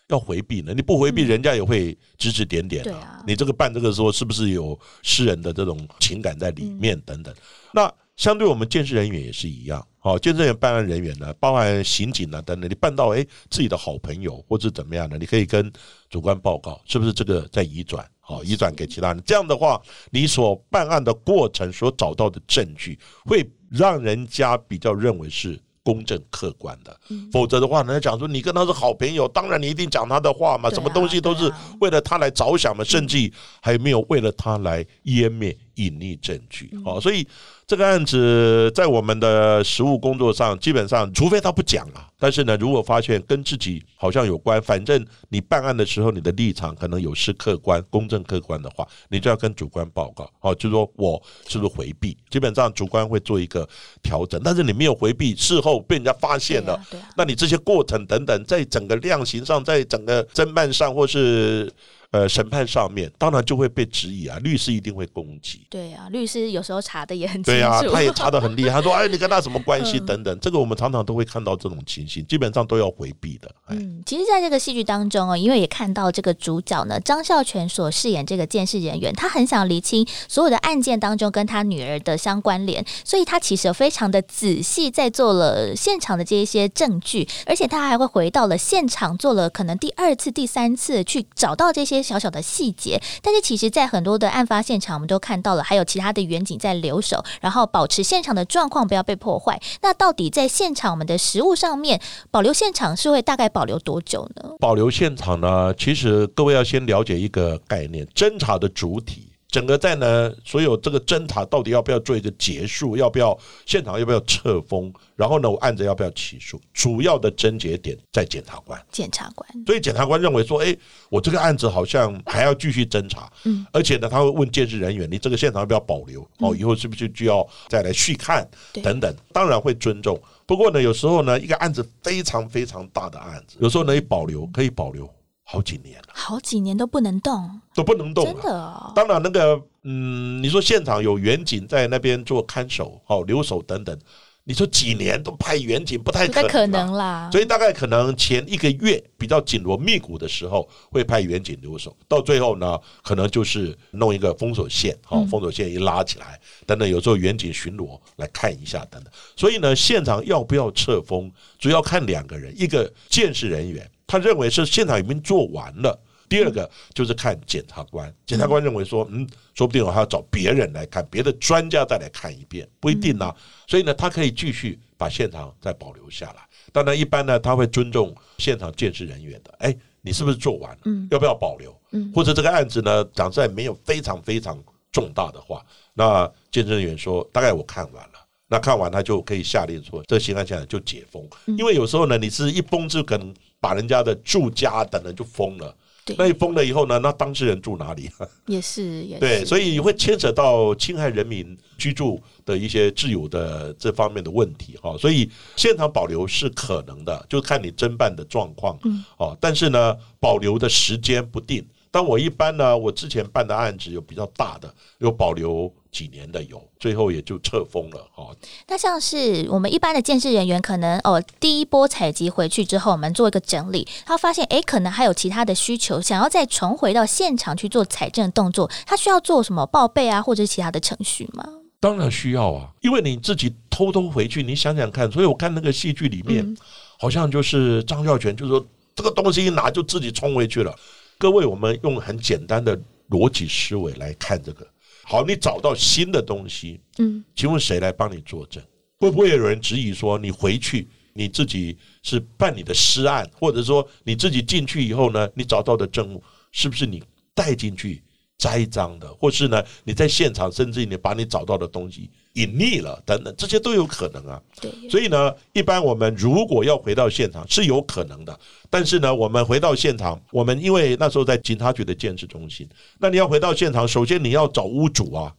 [0.10, 0.74] 要回避呢？
[0.76, 3.24] 你不回避，人家也会指指点点啊。
[3.26, 7.34] 你这个办这个时候，是不是有诗人的这种情感在里面等等？
[7.72, 15.72] 那相对我们监视人员也是一样，好，监视人员办案人员呢，包含刑警啊等等，你办到哎自己的好朋友或者怎么样的，你可以跟
[16.10, 18.06] 主观报告，是不是这个在移转？
[18.20, 19.24] 好，移转给其他人。
[19.26, 26.96] 这样的话，你所办案的过程所找到的证据，会让人家比较认为是公正客观的。
[27.32, 36.70] 否则的话，人家讲说你跟他是好朋友，当然你一定讲他的话嘛，什么东西都是为了他来着想嘛，甚至还没有为了他来湮灭隐匿证据。
[36.86, 37.28] 哦，所以。
[37.70, 52.18] 这个案子在我们的实务工作上，基本上除非他不讲了，但是呢，如果发现跟自己好像有关，反正你办案的时候你的立场可能有失客观、公正客观的话，你就要跟主观报告，哦，就说我是不是回避？
[52.32, 53.70] 基本上主观会做一个
[54.02, 56.76] 调整，但是你没有回避，事后被人家发现了，
[57.16, 61.72] 那你这些过程等等，在整个量刑上，在整个侦办上，或是。
[62.12, 65.68] 呃，审判上面当然就会被质疑啊，律师一定会攻击。
[65.70, 67.40] 对啊，律师有时候查的也很。
[67.44, 73.48] 对啊， 他也查的很厉害，他说哎，你跟他什么关系等等，这个我们常常都会看到这种情形，基本上都要回避的。
[73.68, 91.99] 嗯，其实，在这个戏剧当中哦，因为也看到这个主角呢，张孝全所饰演这个监视人员，他很想厘清所有的案件当中跟他女儿的相关联，所以他其实非常的仔细在做了现场的这一些证据，而且他还会回到了现场做了可能第二次、第三次去找到这些。
[92.02, 99.60] 小小的细节，但是其实，在很多的案发现场，我们都看到了，还有其他的远景在留守，然后保持现场的状况不要被破坏。
[99.82, 104.52] 那到底在现场我们的食物上面保留现场是会大概保留多久呢？
[104.60, 105.74] 保留现场呢？
[105.74, 109.29] 其实各位要先了解一个概念：侦查的主体。
[109.50, 112.96] 整个在呢，所有这个侦查到底要不要做一个结束？
[112.96, 114.94] 要不要现场要不要撤封？
[115.16, 116.62] 然后呢，我案子要不要起诉？
[116.72, 118.80] 主要的症结点在检察官。
[118.92, 119.50] 检察官。
[119.66, 120.76] 所以检察官认为说，哎，
[121.10, 123.28] 我这个案子好像还要继续侦查。
[123.46, 123.66] 嗯。
[123.74, 126.22] 而且呢，他会问监视人员，你这个现场要不要保留？
[126.38, 128.48] 哦，以后是不是就要再来续看？
[128.84, 130.20] 等等，当然会尊重。
[130.46, 135.12] 不过呢，有时候呢，一个案子非常非常大的案子，有时候呢，保留可以保留。
[135.52, 138.94] 好几年了，好几年都不能动，都不能动，真的。
[138.96, 143.98] 当然，那个，嗯，你说现场有远景在那边做看守、哦留守等等，
[144.44, 147.32] 你说几年都派远景不太可能啦。
[147.32, 159.12] 所以大概可能前一个月比较紧锣密鼓的时候会派远景留守，到最后呢，可能就是弄一个封锁线，好，封锁线一拉起来，等等，有时候远景巡逻来看一下，等等。
[159.36, 163.90] 所以呢，现场要不要撤封，主要看两个人，一个监视人员。
[164.10, 165.98] 他认为是现场已经做完了。
[166.28, 173.34] 第二个就是看检察官，检察官认为说，嗯，说不定我还要找别人来看，别的专家再来看一遍，不一定呢。
[173.68, 176.42] 所以呢，他可以继续把现场再保留下来。
[176.72, 179.52] 当然，一般呢，他会尊重现场建设人员的。
[179.58, 180.78] 哎，你是不是做完了？
[180.86, 181.76] 嗯，要不要保留？
[181.92, 184.56] 嗯，或者这个案子呢，讲在没有非常非常
[184.92, 188.20] 重大的话，那监视人员说，大概我看完了。
[188.52, 191.28] 那看完他就可以下令说，这个刑案现在就解封。
[191.58, 193.34] 因为有时候呢，你是一封就可能。
[193.60, 195.76] 把人家的住家等人就封了，
[196.18, 198.10] 那一封了以后呢，那当事人住哪里？
[198.48, 204.98] 也是，也对，所以会牵扯到侵害人民居住的一些自由的这方面的问题哈。
[204.98, 211.66] 所以现场保留是可能的，就看你侦办的状况，嗯，哦，但是呢，保留的时间不定。
[211.92, 218.30] 但我一般呢，我之前办的案子有比较大的，有保留几年的有，最后也就撤封了哈。
[218.68, 231.48] 那像是我们一般的监视人员，可能哦，第一波采集回去之后，我们做一个整理，他发现哎，可能还有其他的需求，想要再重回到现场去做采证动作，他需要做什么报备啊，或者是其他的程序吗？
[231.80, 236.56] 当然需要啊，因为你自己偷偷回去，你想想看，所以我看那个戏剧里面，
[237.00, 240.76] 好像就是张孝全就说这个东西一拿就自己冲回去了。
[241.18, 242.78] 各位，我们用很简单的
[243.10, 244.68] 逻辑思维来看这个。
[245.10, 248.62] 好，你找到新的东西，嗯，请问谁来帮你作证？
[249.00, 258.04] 会不会有人质疑说，你回去你自己是办你的私案，或者说你自己进去以后呢，你找到的证物是不是你带进去
[258.40, 264.42] 栽赃的，或是呢你在现场甚至你把你找到的东西隐匿了等等，这些都有可能啊。
[264.62, 272.66] 对，所以呢，一般我们如果要回到现场是有可能的，但是呢，我们回到现场，我们因为那时候在警察局的建设中心，
[272.98, 275.36] 那你要回到现场，首先你要找屋主啊，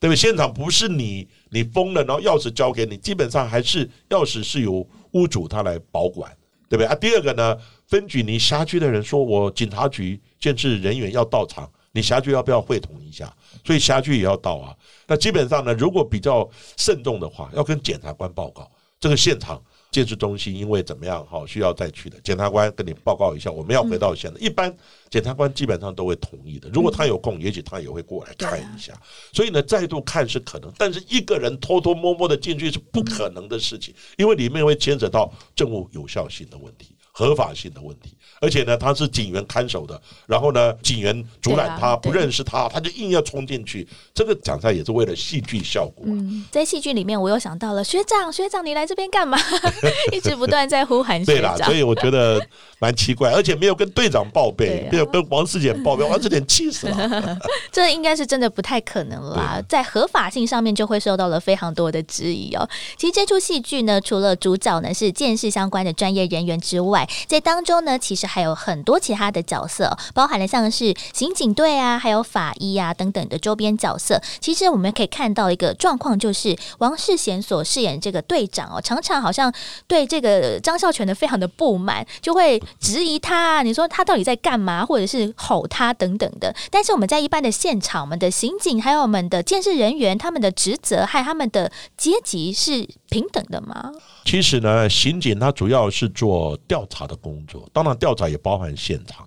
[0.00, 0.16] 对不对？
[0.16, 6.36] 现场不是你你封了，然后钥匙交给你，基本上还是钥匙是由屋主他来保管，
[6.68, 6.96] 对不对啊？
[6.96, 13.34] 第二个呢，分局你辖区的人说我警察局建制人员要到场，你辖区要不要会同一下？
[13.64, 14.76] 所以辖区也要到啊。
[15.06, 24.40] 那基本上呢，如果比较慎重的话，要跟检察官报告这个现场建设中心因为怎么样哈，需要再去的，检察官跟你报告一下，我们要回到现场。
[24.40, 24.72] 一般
[25.08, 28.92] 检察官基本上都会同意的，如果他有空，也许他也会过来看一下。
[29.32, 36.94] 所以呢，再度看是可能，但是一个人偷偷摸摸的进去是不可能的事情，因为里面会牵扯到政务有效性的问题。
[37.20, 43.86] 合法性的问题，而且呢，他是警员看守的，然后呢，警员阻拦他，不认识他，他就硬要冲进去。
[44.14, 46.06] 这个讲出也是为了戏剧效果。
[46.06, 49.38] 嗯，在戏剧里面，我又想到了学长，学长，你来这边干嘛？
[50.12, 51.58] 一直不断在呼喊学长。
[51.58, 52.40] 所以我觉得
[52.78, 57.38] 蛮奇怪，而且没有跟队长报备，没有跟王世杰报备，王世杰气死了。
[57.70, 62.66] 这应该是真的不太可能啦， 在合法性上面就会受到了非常多的质疑哦。
[62.96, 74.20] 其实这出戏剧呢，除了主角呢是见识相关的专业人员之外，在当中呢，其实还有很多其他的角色，包含了像是刑警队啊，还有法医啊等等的周边角色。
[74.40, 79.52] 其实我们可以看到一个状况，就是王世贤所饰演这个队长哦，常常好像
[79.86, 86.54] 对这个张孝全的非常的不满，就会质疑他，你说他到底在干嘛，或者是吼他等等的。
[86.70, 93.92] 但是我们在一般的现场，我们的刑警还有我们的监视人员，他们的职责还他们的阶级是平等的吗？
[94.24, 99.26] 其实呢，刑警他主要是做调查的工作，当然调查也包含现场。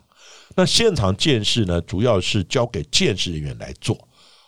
[0.56, 3.98] 那现场监视呢，主要是交给监视人员来做。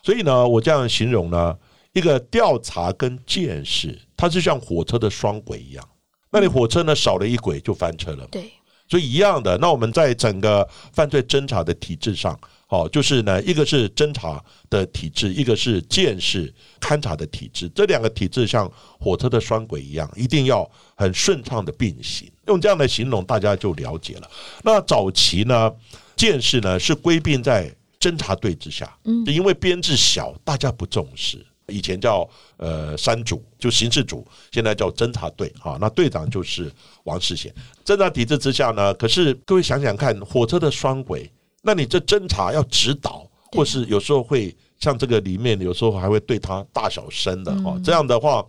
[0.04, 1.58] 所以呢，我这样形容呢，
[1.94, 5.84] 一个调查跟监视，它是像火车的双轨一样。
[6.30, 8.28] 那你火车呢少了一轨就翻车了。
[8.30, 8.52] 对，
[8.88, 9.58] 所以一样的。
[9.58, 12.40] 那我们在整个犯罪侦查的体制上。
[12.68, 16.52] 哦，就是呢，一个是侦查的体制，一个是监视
[16.82, 22.30] 勘察的体制，这两个体制像火车的双轨一样，一定要很顺畅的并行。
[22.48, 24.30] 用这样的形容，大家就了解了。
[24.64, 25.72] 那早期呢，
[26.16, 31.44] 监视呢是归并在侦察队之下，嗯，因为编制小，大家不重视。
[31.68, 35.52] 以前叫呃三组，就刑事组，现在叫侦察队。
[35.62, 36.72] 啊，那队长就是
[37.06, 37.52] 王世贤。
[37.84, 41.28] 侦察体制之下呢，可是各位想想看，火车的双轨。
[41.64, 48.46] 那你这侦查要指导，或是有时候会像这个里面，有时候还会对他大小声的哈，这样的话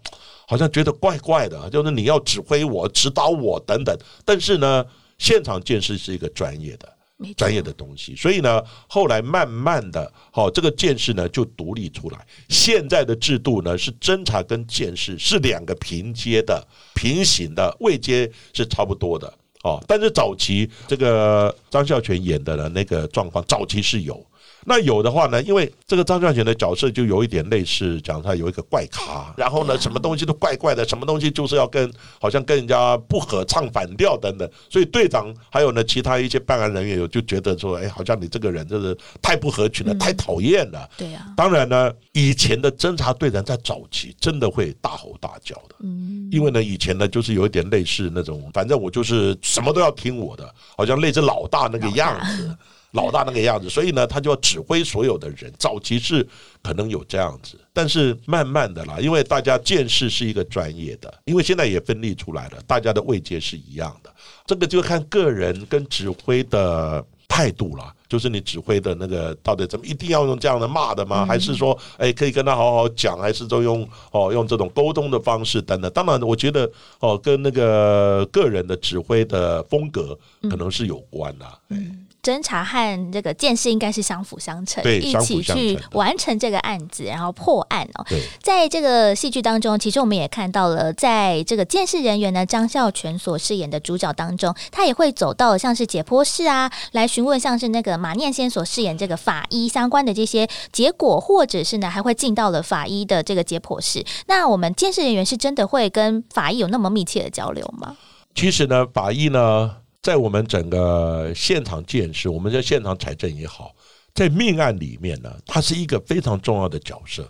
[0.47, 3.97] 好像觉得怪怪的，就是你要指挥我、指导我等等。
[4.25, 4.85] 但是呢，
[5.19, 6.93] 现场见识是一个专业的、
[7.37, 12.27] 专业的东西，所以呢，后来慢慢的，好这个见识呢就独立出来。
[12.49, 19.33] 现在的制度呢是侦查跟见识是两个平阶的、平行的位阶是差不多的。
[19.62, 24.25] 哦，但是早期这个张孝全演的呢，那个状况早期是有。
[24.68, 31.88] 那有的话呢，因为这个张孝全的角色就有一点类似，讲他有一个怪咖，然后呢，什么东西都怪怪的，什么东西就是要跟
[32.20, 34.50] 好像跟人家不合，唱反调等等。
[34.68, 40.90] 所以队长还有呢，其他一些办案人员有就觉得说，哎，好像你这个人真是太不合群了，太讨厌了。
[40.96, 41.33] 对呀。
[41.37, 52.57] 当然呢，以前的侦查队长在早期真的会大吼大叫的，嗯，因为呢，以前呢就是有一点类似那种，反正我就是什么都要听我的，好像类似老大那个样子。
[52.97, 55.53] 老大那个样子，所以呢，他就要指挥所有的人。
[55.59, 56.27] 早期是
[56.63, 64.11] 可能有这样子，但是慢慢的啦，因为大家见识是一个专业的，因为现在也分立出来了，大家的位阶是一样的。
[64.47, 71.27] 这个就看个人跟指挥的态度了，就是你指挥的那个到底怎么一定要用这样的骂的吗？
[71.27, 75.91] 还是说，哎，可以跟他好好讲，还是说用哦用这种沟通的方式等等？
[75.93, 81.47] 当然，我觉得哦跟那个个人的指挥的风格可能是有关的。
[81.69, 82.06] 嗯。
[82.27, 88.05] 侦查和这个见识应该是相辅相成，一起去完成这个案子，然后破案哦。
[88.09, 104.05] 对，在这个戏剧当中，其实我们也看到了，在这个监视人员呢，张孝全所饰演的主角当中，他也会走到像是解剖室啊，来询问像是那个马念先所饰演这个法医相关的这些结果，或者是呢，还会进到了法医的这个解剖室。
[104.27, 107.97] 那我们监视人员是真的会跟法医有那么密切的交流吗？
[108.35, 109.77] 其实呢，法医呢。
[110.07, 113.75] 在我们整个现场建设，我们在现场采证也好，
[114.14, 117.29] 在命案里面呢，它是一个非常重要的角色。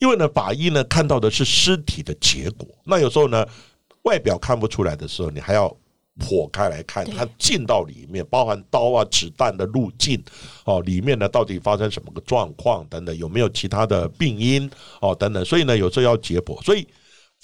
[0.00, 3.46] 因为呢，法医呢看到的是尸体的结果，那有时候呢，
[4.02, 5.72] 外表看不出来的时候，你还要
[6.18, 10.20] 剖开来看，它进到里面，包含刀啊、子弹的路径
[10.64, 14.68] 哦，里面呢到底发生什么个状况等等，有没有其他的病因
[15.00, 16.84] 哦等等，所以呢有时候要解剖，所以。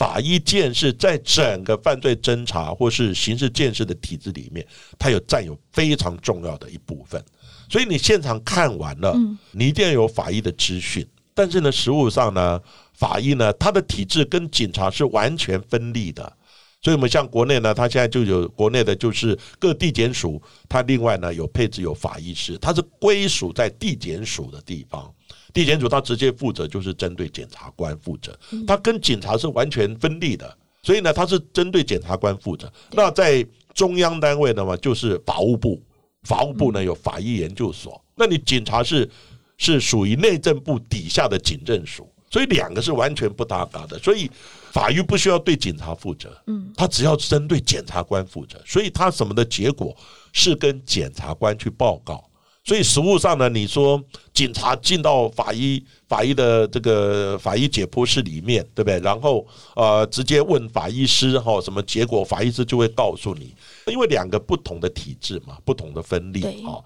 [0.02, 4.66] 法医鉴识在整个犯罪侦查或是刑事鉴识的体制里面，
[4.98, 7.24] 它有占有非常重要的一部分。
[7.70, 9.16] 所以你现场看完了，
[9.52, 11.06] 你一定要有法医的资讯。
[11.32, 12.60] 但是呢，实务上呢，
[12.94, 16.36] 法医呢，他的体制跟警察是完全分立的。
[16.82, 25.08] 所以，我们像国内呢，它现在就有国内的，就是各地检署，它另外呢有配置有法医师，它是归属在地检署的地方。
[25.54, 30.58] 地检署它直接负责就是针对检察官负责，它跟警察是完全分立的。
[30.82, 32.72] 所以呢，它是针对检察官负责。
[32.90, 35.80] 那在中央单位的嘛，就是法务部，
[36.24, 38.02] 法务部呢有法医研究所。
[38.16, 39.08] 那你警察是
[39.56, 43.98] 是属于内政部底下的警政署，所以两个是完全不搭嘎的。
[43.98, 44.28] 所以
[44.72, 48.58] 法医不需要对警察负责，嗯，他只要针对检察官负责。
[48.66, 49.94] 所以他什么的结果
[50.32, 52.24] 是跟检察官去报告。
[52.64, 54.00] 所以实务上呢，你说
[54.32, 59.00] 警察进到法医法医的这个法医解剖室里面，对不对？
[59.00, 63.52] 然后呃，直接问法医师哈，什么结果，法医师就会告诉你，
[63.88, 66.78] 因为两个不同的体制嘛，不同的分立啊。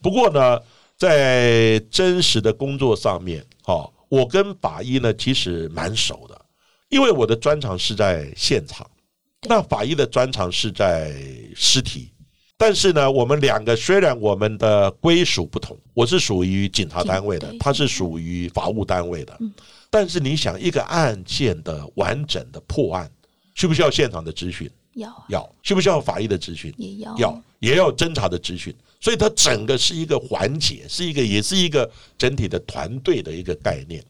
[0.00, 0.56] 不过呢，
[0.96, 6.40] 在真实的工作上面，哈，我跟法医呢其实蛮熟的，
[6.88, 8.88] 因为我的专长是在现场，
[9.48, 11.12] 那法医的专长是在
[11.56, 12.12] 尸体。
[12.56, 19.36] 但是呢，我们两个虽然我们的归属不同，我是属于警察单位的，他是属于法务单位的。
[19.90, 23.10] 但是你想，一个案件的完整的破案，
[23.56, 24.70] 需不需要现场的咨询？
[24.94, 26.72] 要要，需不需要法医的咨询？
[26.78, 28.72] 也要要，也要侦查的资讯。
[29.04, 34.02] 所以它整个是一个环节，是一个也是一个整体的团队的一个概念。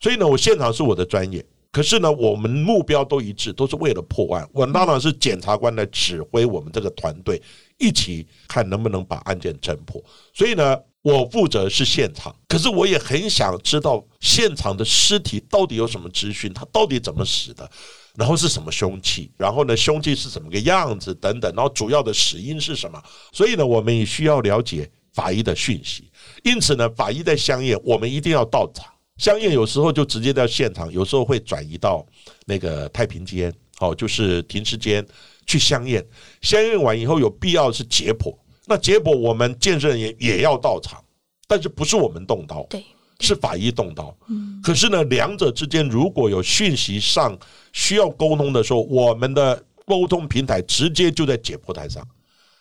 [0.00, 1.44] 所以呢，我现场是我的专业。
[1.70, 4.44] 可是呢，我们目标都一致，都是为了破案。
[4.52, 7.40] 我当然是检察官来指挥我们这个团队，
[7.78, 10.02] 一起看能不能把案件侦破。
[10.34, 17.70] 所以呢，我负责是现场，可是我也很想知道现场的尸体到底有什么资讯，他到底怎么死的，
[18.16, 23.02] 然后是什么凶器，然后呢，凶器是怎么个样子等等，然后主要的死因是什么。
[23.32, 26.10] 所以呢，我们也需要了解法医的讯息。
[26.42, 28.86] 因此呢，法医在相验，我们一定要到场。
[29.16, 32.06] 相验有时候就直接到现场，有时候会转移到
[32.46, 35.06] 那个太平间，哦，就是停尸间
[35.46, 36.04] 去相验。
[36.40, 38.34] 相验完以后，有必要是解剖。
[38.66, 41.04] 那解剖，我们见证人也也要到场，
[41.46, 42.84] 但是不是我们动刀，对，
[43.20, 44.16] 是法医动刀。
[44.28, 47.38] 嗯，可是呢，两者之间如果有讯息上
[47.72, 52.04] 需要沟通的时候，我们的沟通平台直接就在解剖台上。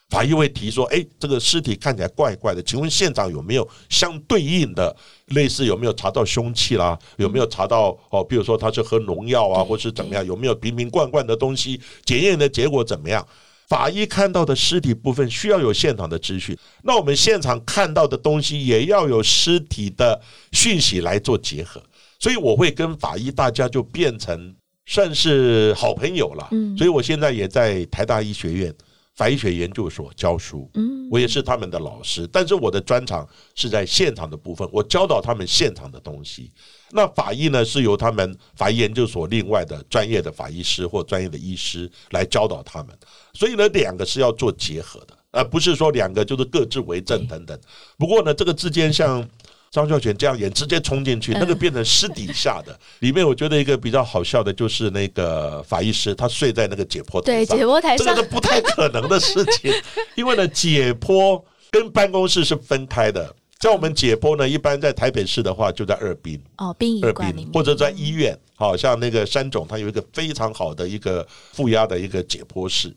[0.09, 4.95] 法医会提说：“哎，这个尸体看起来怪怪的，请问现场有没有相对应的
[5.27, 5.65] 类似？
[5.65, 6.97] 有没有查到凶器啦？
[7.17, 8.23] 有没有查到哦？
[8.23, 10.25] 比如说他是喝农药啊，或是怎么样？
[10.25, 11.79] 有没有瓶瓶罐罐的东西？
[12.03, 13.23] 检验的结果怎么样？
[13.69, 20.19] 法医看到的尸体部分需要有现场的资讯，那我们现场看到的东西也要有尸体的
[20.51, 21.81] 讯息来做结合。
[22.19, 24.53] 所以我会跟法医大家就变成
[24.87, 26.47] 算是好朋友了。
[26.51, 28.75] 嗯，所以我现在也在台大医学院。”
[29.15, 36.49] 法医学研究所教书，嗯，我也是他们的老师，但是我的专长是在现场的部分，我教导他们现场的东西。
[36.91, 42.97] 那法医呢，是由他们法医研究所另外的专业的法医师或专业的医师来教导他们。
[43.33, 47.59] 所以呢，两个是要做结合的，而不是说两个就是各自为政等等。
[47.97, 49.27] 不过呢，这个之间像。
[49.71, 52.75] 张孝全这样演，直接冲进去，那个变成私底下的。
[53.01, 59.71] 里面我觉得一个比较好笑的，就是那个法医师，他睡在那个解剖台上，对，解剖台上，这个是不太可能的事情，
[60.17, 63.31] 因为呢，解剖跟办公室是分开的。
[63.59, 72.95] 像我们解剖呢，一般在台北市的话，就在二滨哦，殡仪馆或者在医院，好像那个山总，他有一个非常好的一个负压的一个解剖室。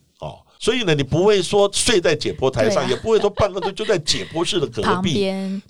[0.62, 5.14] 所以呢，你不会说睡在解剖台上，也不会说办公室就在解剖室的隔壁，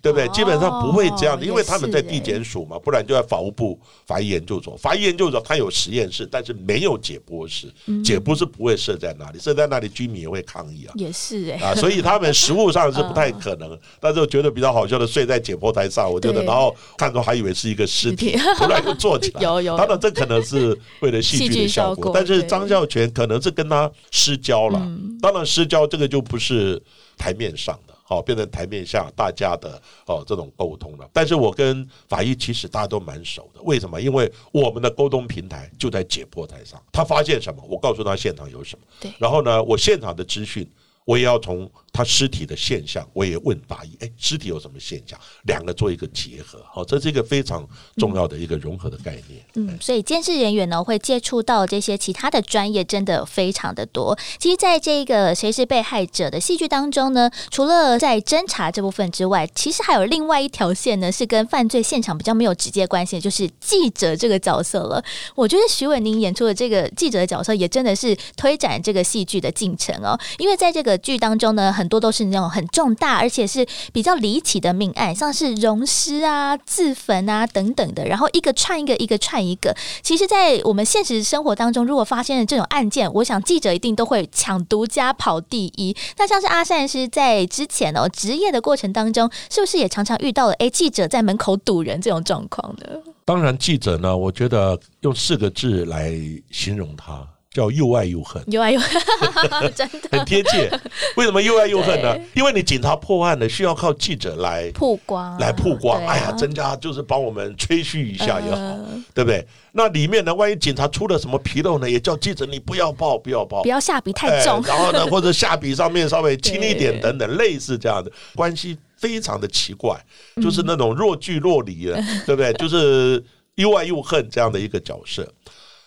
[0.03, 0.29] 对不对？
[0.29, 4.77] 基本上不会这样的，因为他们在地检署嘛，不然就在法务部法医研究所。
[4.77, 7.73] 法医研究所它有实验室，但是没有解剖室，
[8.05, 10.93] 解剖室不会设在那里，设在那里居民也会抗议啊。
[10.97, 13.79] 也是哎，啊，所以他们实物上是不太可能。
[13.99, 19.41] 但是我觉得比较好笑的，睡在解剖台上，我觉得然后看到还以为是一个尸体， 突然就坐起来。
[19.43, 24.82] 有有，当然这可能是为了戏剧的效果，但是张孝全可能是跟他失交了。
[25.21, 26.81] 当然私交这个就不是
[27.17, 31.09] 台面上的，好变成台面下大家的哦这种沟通了。
[31.13, 34.01] 但是我跟法医其实大家都蛮熟的，为什么？
[34.01, 38.85] 因为我们的沟通平台就在解剖台上，他发现什么，我告诉他现场有什么。
[39.01, 39.13] 对。
[39.19, 40.69] 然后呢，我现场的资讯
[41.05, 45.19] 我也要从他尸体的现象，我也问法医，哎，尸体有什么现象？
[45.45, 49.45] 两个做一个结合，好，这是一个非常重要的一个融合的概念。
[49.55, 54.17] 嗯，所以监视人员呢会接触到这些其他的专业，真的非常的多。
[54.39, 65.03] 其实，在这个谁是被害者的戏剧当中呢，除了在侦查这部分之外，其实还有另外一条线呢，是跟犯罪现场比较没有直接关系，就是记者这个角色了。
[65.35, 70.19] 我觉得徐伟宁演出的这个记者的角色，也真的是推展这个戏剧的进程哦。
[70.39, 79.75] 因为在这个剧当中呢，很多都是那种很重大，而且是比较离奇的命案，像是溶尸啊、自焚啊等等的，然后一个串一个，一个串一个。
[80.03, 85.97] 其实，在我们现实生活当中，如果发现了这种案件，我想记者一定都会抢独家跑第一。
[86.19, 92.87] 那像是阿善师在之前哦职业的过程当中，是不是也常常遇到了哎记者在门口堵人这种状况呢？
[93.25, 96.13] 当然，记者呢，我觉得用四个字来
[96.51, 98.43] 形容他，叫又爱又恨。
[98.47, 99.01] 又爱又恨，
[99.75, 100.71] 真的很贴切。
[101.17, 102.17] 为什么又爱又恨呢？
[102.35, 106.03] 因为你警察破案了，需要靠记者来曝光，来曝光。
[106.05, 109.47] 啊哎呀，增加就是帮我们吹嘘一下也好，嗯对不对？
[109.73, 113.69] 那里面呢，万一警察出了什么纰漏呢，也叫记者你不要报，不要报不。
[113.69, 114.69] 要下笔太重哎。
[114.69, 119.99] 然后呢， 或者下笔上面稍微轻一点等等，类似这样的关系非常的奇怪，
[120.37, 121.95] 嗯就是那种若即若离的，
[122.27, 122.53] 对不对？
[122.55, 123.23] 就是
[123.57, 125.27] 又爱又恨这样的一个角色。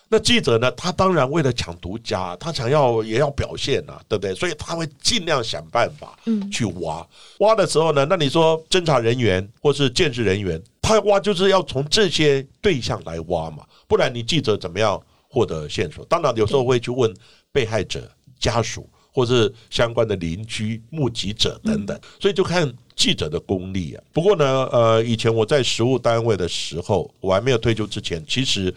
[0.08, 4.34] 那记者呢，他当然为了抢独家，他想要也要表现呐、对不对？
[4.34, 7.04] 所以他会尽量想办法嗯去挖。
[7.40, 16.04] 挖的时候呢，那你说侦查人员或是监视人员，他挖就是要从这些对象来挖嘛，不然你记者怎么样获得线索？
[16.04, 17.12] 当然有时候会去问
[17.50, 24.02] 被害者家属或是相关的邻居、目击者等等，所以就看记者的功力啊。
[24.12, 28.72] 不过呢，呃，以前我在实务单位的时候，我还没有退休之前，其实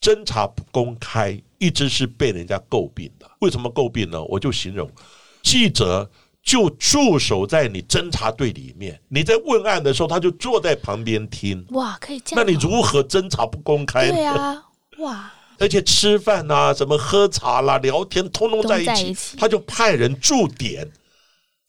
[0.00, 3.30] 侦查不公开一直是被人家诟病的。
[3.40, 4.22] 为什么诟病呢？
[4.24, 4.90] 我就形容
[5.42, 6.10] 记者。
[6.44, 11.64] 就驻守在你侦查队里面，你在问案的时候，他就坐在旁边听。
[11.70, 12.52] 哇，可以这那样那？
[12.52, 14.12] 你如何侦查不公开呢？
[14.14, 14.62] 对啊，
[15.00, 20.86] 哇，而且吃饭呐、什么喝茶啦、聊天，通通在一起都在一起，他就派人驻点。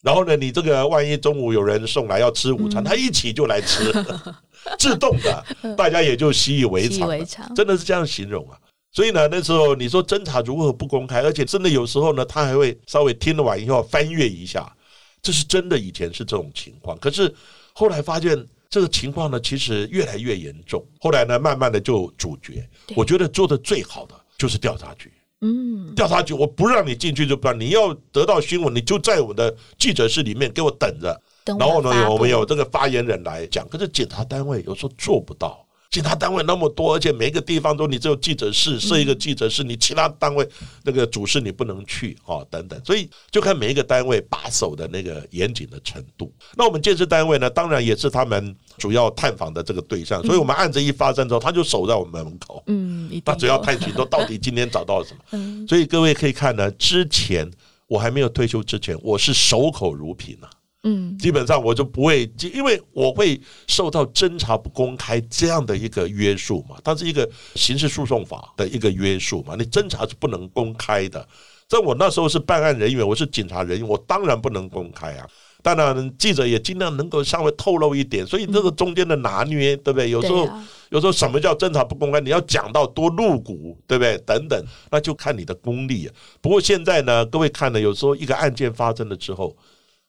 [0.06, 3.92] 然后呢，你这个万一中午有人送来要吃午嗯餐，他一起就来吃，
[4.78, 5.44] 自动的，
[5.76, 8.56] 大家也就习以为常为常真的是这样形容啊。
[8.92, 14.72] 所以呢，那时候你说侦查如何不公开，而且真的有时候呢，他还会稍微听了完以后翻阅一下，
[15.20, 15.76] 这是真的。
[15.76, 17.34] 以前是这种情况，可是
[17.72, 20.86] 后来发现这个情况呢，其实越来越严重。
[21.00, 25.12] 后来呢，慢慢的就主角，我觉得做的最好的就是调查局。
[25.46, 31.20] 嗯，调查局，我不让你进去就不让你要得到新闻，你就在我的记者室里面给我等着。
[31.44, 35.65] 等然后呢，有我们有这个发言人来讲，可是检察单位有时候做不到。
[35.90, 40.46] 检察单位那么多，而且每一个地方都你只有记者室设一个记者室，你其他单位
[40.82, 46.32] 那个主事你不能去啊、哦，等等，所以就看每一个单位把守的那个严谨的程度。
[46.56, 55.20] 那我们建设单位呢，当然也是他们主要探访的这个对象，所以我们案子一发生之后，他就守在我们门口，嗯，他主要探寻说到底今天找到了什么。
[55.32, 57.50] 嗯所以各位可以看呢，之前
[57.86, 60.50] 我还没有退休之前，我是守口如瓶啊。
[60.88, 71.26] 嗯基本上我就不会，因为我会受到侦查不公开这样的一个约束嘛，它是一个刑事诉讼法的一个约束嘛，你侦查是不能公开的。
[71.68, 75.28] 在我那时候是办案人员，我是警察人员，我当然不能公开啊。
[75.60, 80.08] 当然，记者也尽量能够稍微透露一点，所以这个中间的拿捏，对不对？
[80.08, 82.20] 有时候啊有时候什么叫侦查不公开？
[82.20, 84.16] 你要讲到多露骨，对不对？
[84.18, 86.14] 等等，那就看你的功力啊。
[86.40, 89.56] 不过现在呢，各位看了，有时候一个案件发生了之后，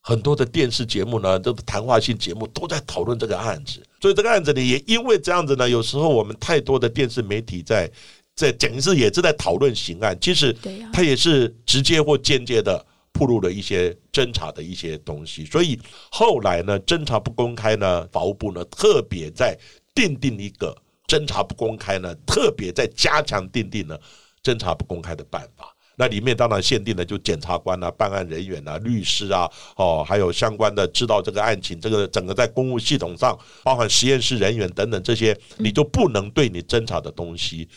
[0.07, 7.91] 很多的电视节目呢，这谈话性节目都在讨论这个案子，所以这个案子呢，也因为这样子呢，有时候我们太多的电视媒体在
[8.33, 10.55] 在等于是也是在讨论刑案，其实
[10.93, 12.81] 它也是直接或间接的
[13.11, 15.77] 暴露了一些侦查的一些东西，所以
[16.09, 19.59] 后来呢，侦查不公开呢，法务部呢特别在
[19.93, 20.73] 定定一个
[21.05, 23.99] 侦查不公开呢，特别在加强定定呢
[24.41, 25.75] 侦查不公开的办法。
[25.99, 37.67] 那里面当然限定的就检察官啊、办案人员啊、律师啊，哦，还有相关的知道这个案情，这个整个在公务系统上，包含实验室人员等等这些，你就不能对你侦查的东西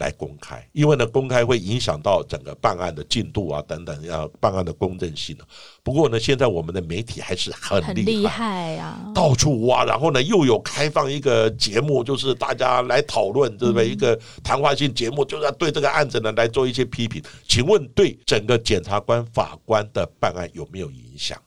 [0.00, 5.46] 来公开，因为呢，公开会影响到整个办案的进度啊，等等，要办案的公正性啊。
[5.82, 8.26] 不过呢，现在我们的媒体还是很很厉。
[8.26, 9.12] 害啊！
[9.14, 13.88] 到处挖，然后呢，又有开放一个节目，就是大家来讨论，对不对？
[13.88, 17.22] 一个谈话性节目，就是要对这个案子呢来做一些批评。
[17.46, 21.38] 请问对整个检察官、法官的办案有没有影响？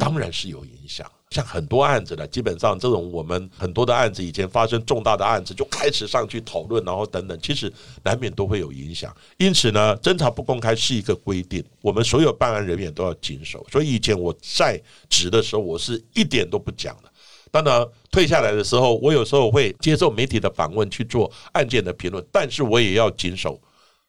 [0.00, 1.08] 当然是有影响。
[1.30, 7.70] 像很多案子呢，基本上这种我们很多的案子，以前发生重大的案子就开始上去讨论，然后等等，其实
[8.04, 9.14] 难免都会有影响。
[9.36, 13.66] 因此呢，侦查不公开是一个规定，我们所有办案人员都要谨守。
[13.70, 17.10] 所以以前我在职的时候，我是一点都不讲的。
[17.50, 23.60] 当然，退下来的时候，我有时候会接受媒体的访问去做案件的评论，但是我也要谨守。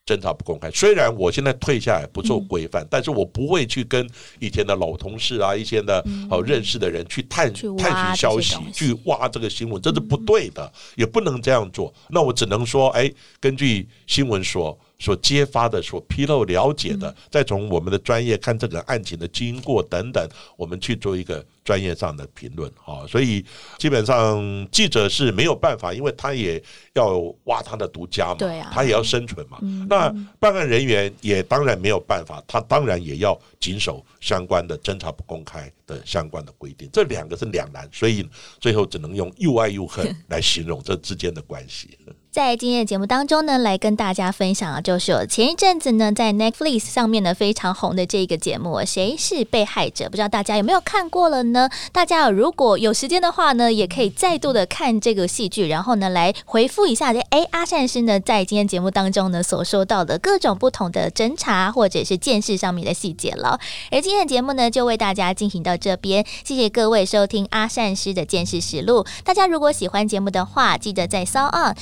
[0.07, 11.93] 侦查不公开，虽然我现在退下来不做规范，但是我不会去跟以前的老同事啊、一些的好认识的人去探探寻消息、去挖这个新闻，这是不对的，也不能这样做。
[12.07, 14.79] 那我只能说，哎，根据新闻说。
[14.99, 23.05] 所揭发的、所披露了解的，再从我们的专业看这个案情的经过等等，我们去做一个专业上的评论啊。
[23.07, 23.45] 所以
[23.77, 26.61] 基本上记者是没有办法，因为他也
[26.93, 28.37] 要挖他的独家嘛，
[28.71, 29.59] 他也要生存嘛。
[29.87, 36.89] 那办案人员也当然没有办法，他当然也要谨守相关的侦查不公开的相关的规定。
[36.91, 38.27] 这两个是两难，所以
[38.59, 41.97] 最后只能用又爱又恨来形容这之间的关系。
[42.37, 51.67] 在今天的节目当中呢，来跟大家分享啊，就是我前一阵子呢，在 Netflix 上面呢非常红的这一个节目《谁是被害者》，不知道大家有没有看过了呢？
[51.91, 63.59] 大家如果有时间的话呢，也可以再度的看这个戏剧，然后呢来回复一下这哎阿善师呢在今天节目当中呢所说到的各种不同的侦查或者是见识上面的细节了。
[63.89, 69.03] 而今天的节目呢就为大家进行到这边，谢谢各位收听阿善师的见识实录。
[69.23, 71.75] 大家如果喜欢节目的话，记得在 s o n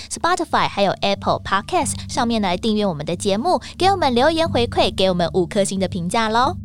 [0.45, 0.67] Spotify。
[0.67, 6.64] 还有 Apple Podcast 上面来订阅我们的节目，给我们留言回馈，给我们五颗星的评价喽。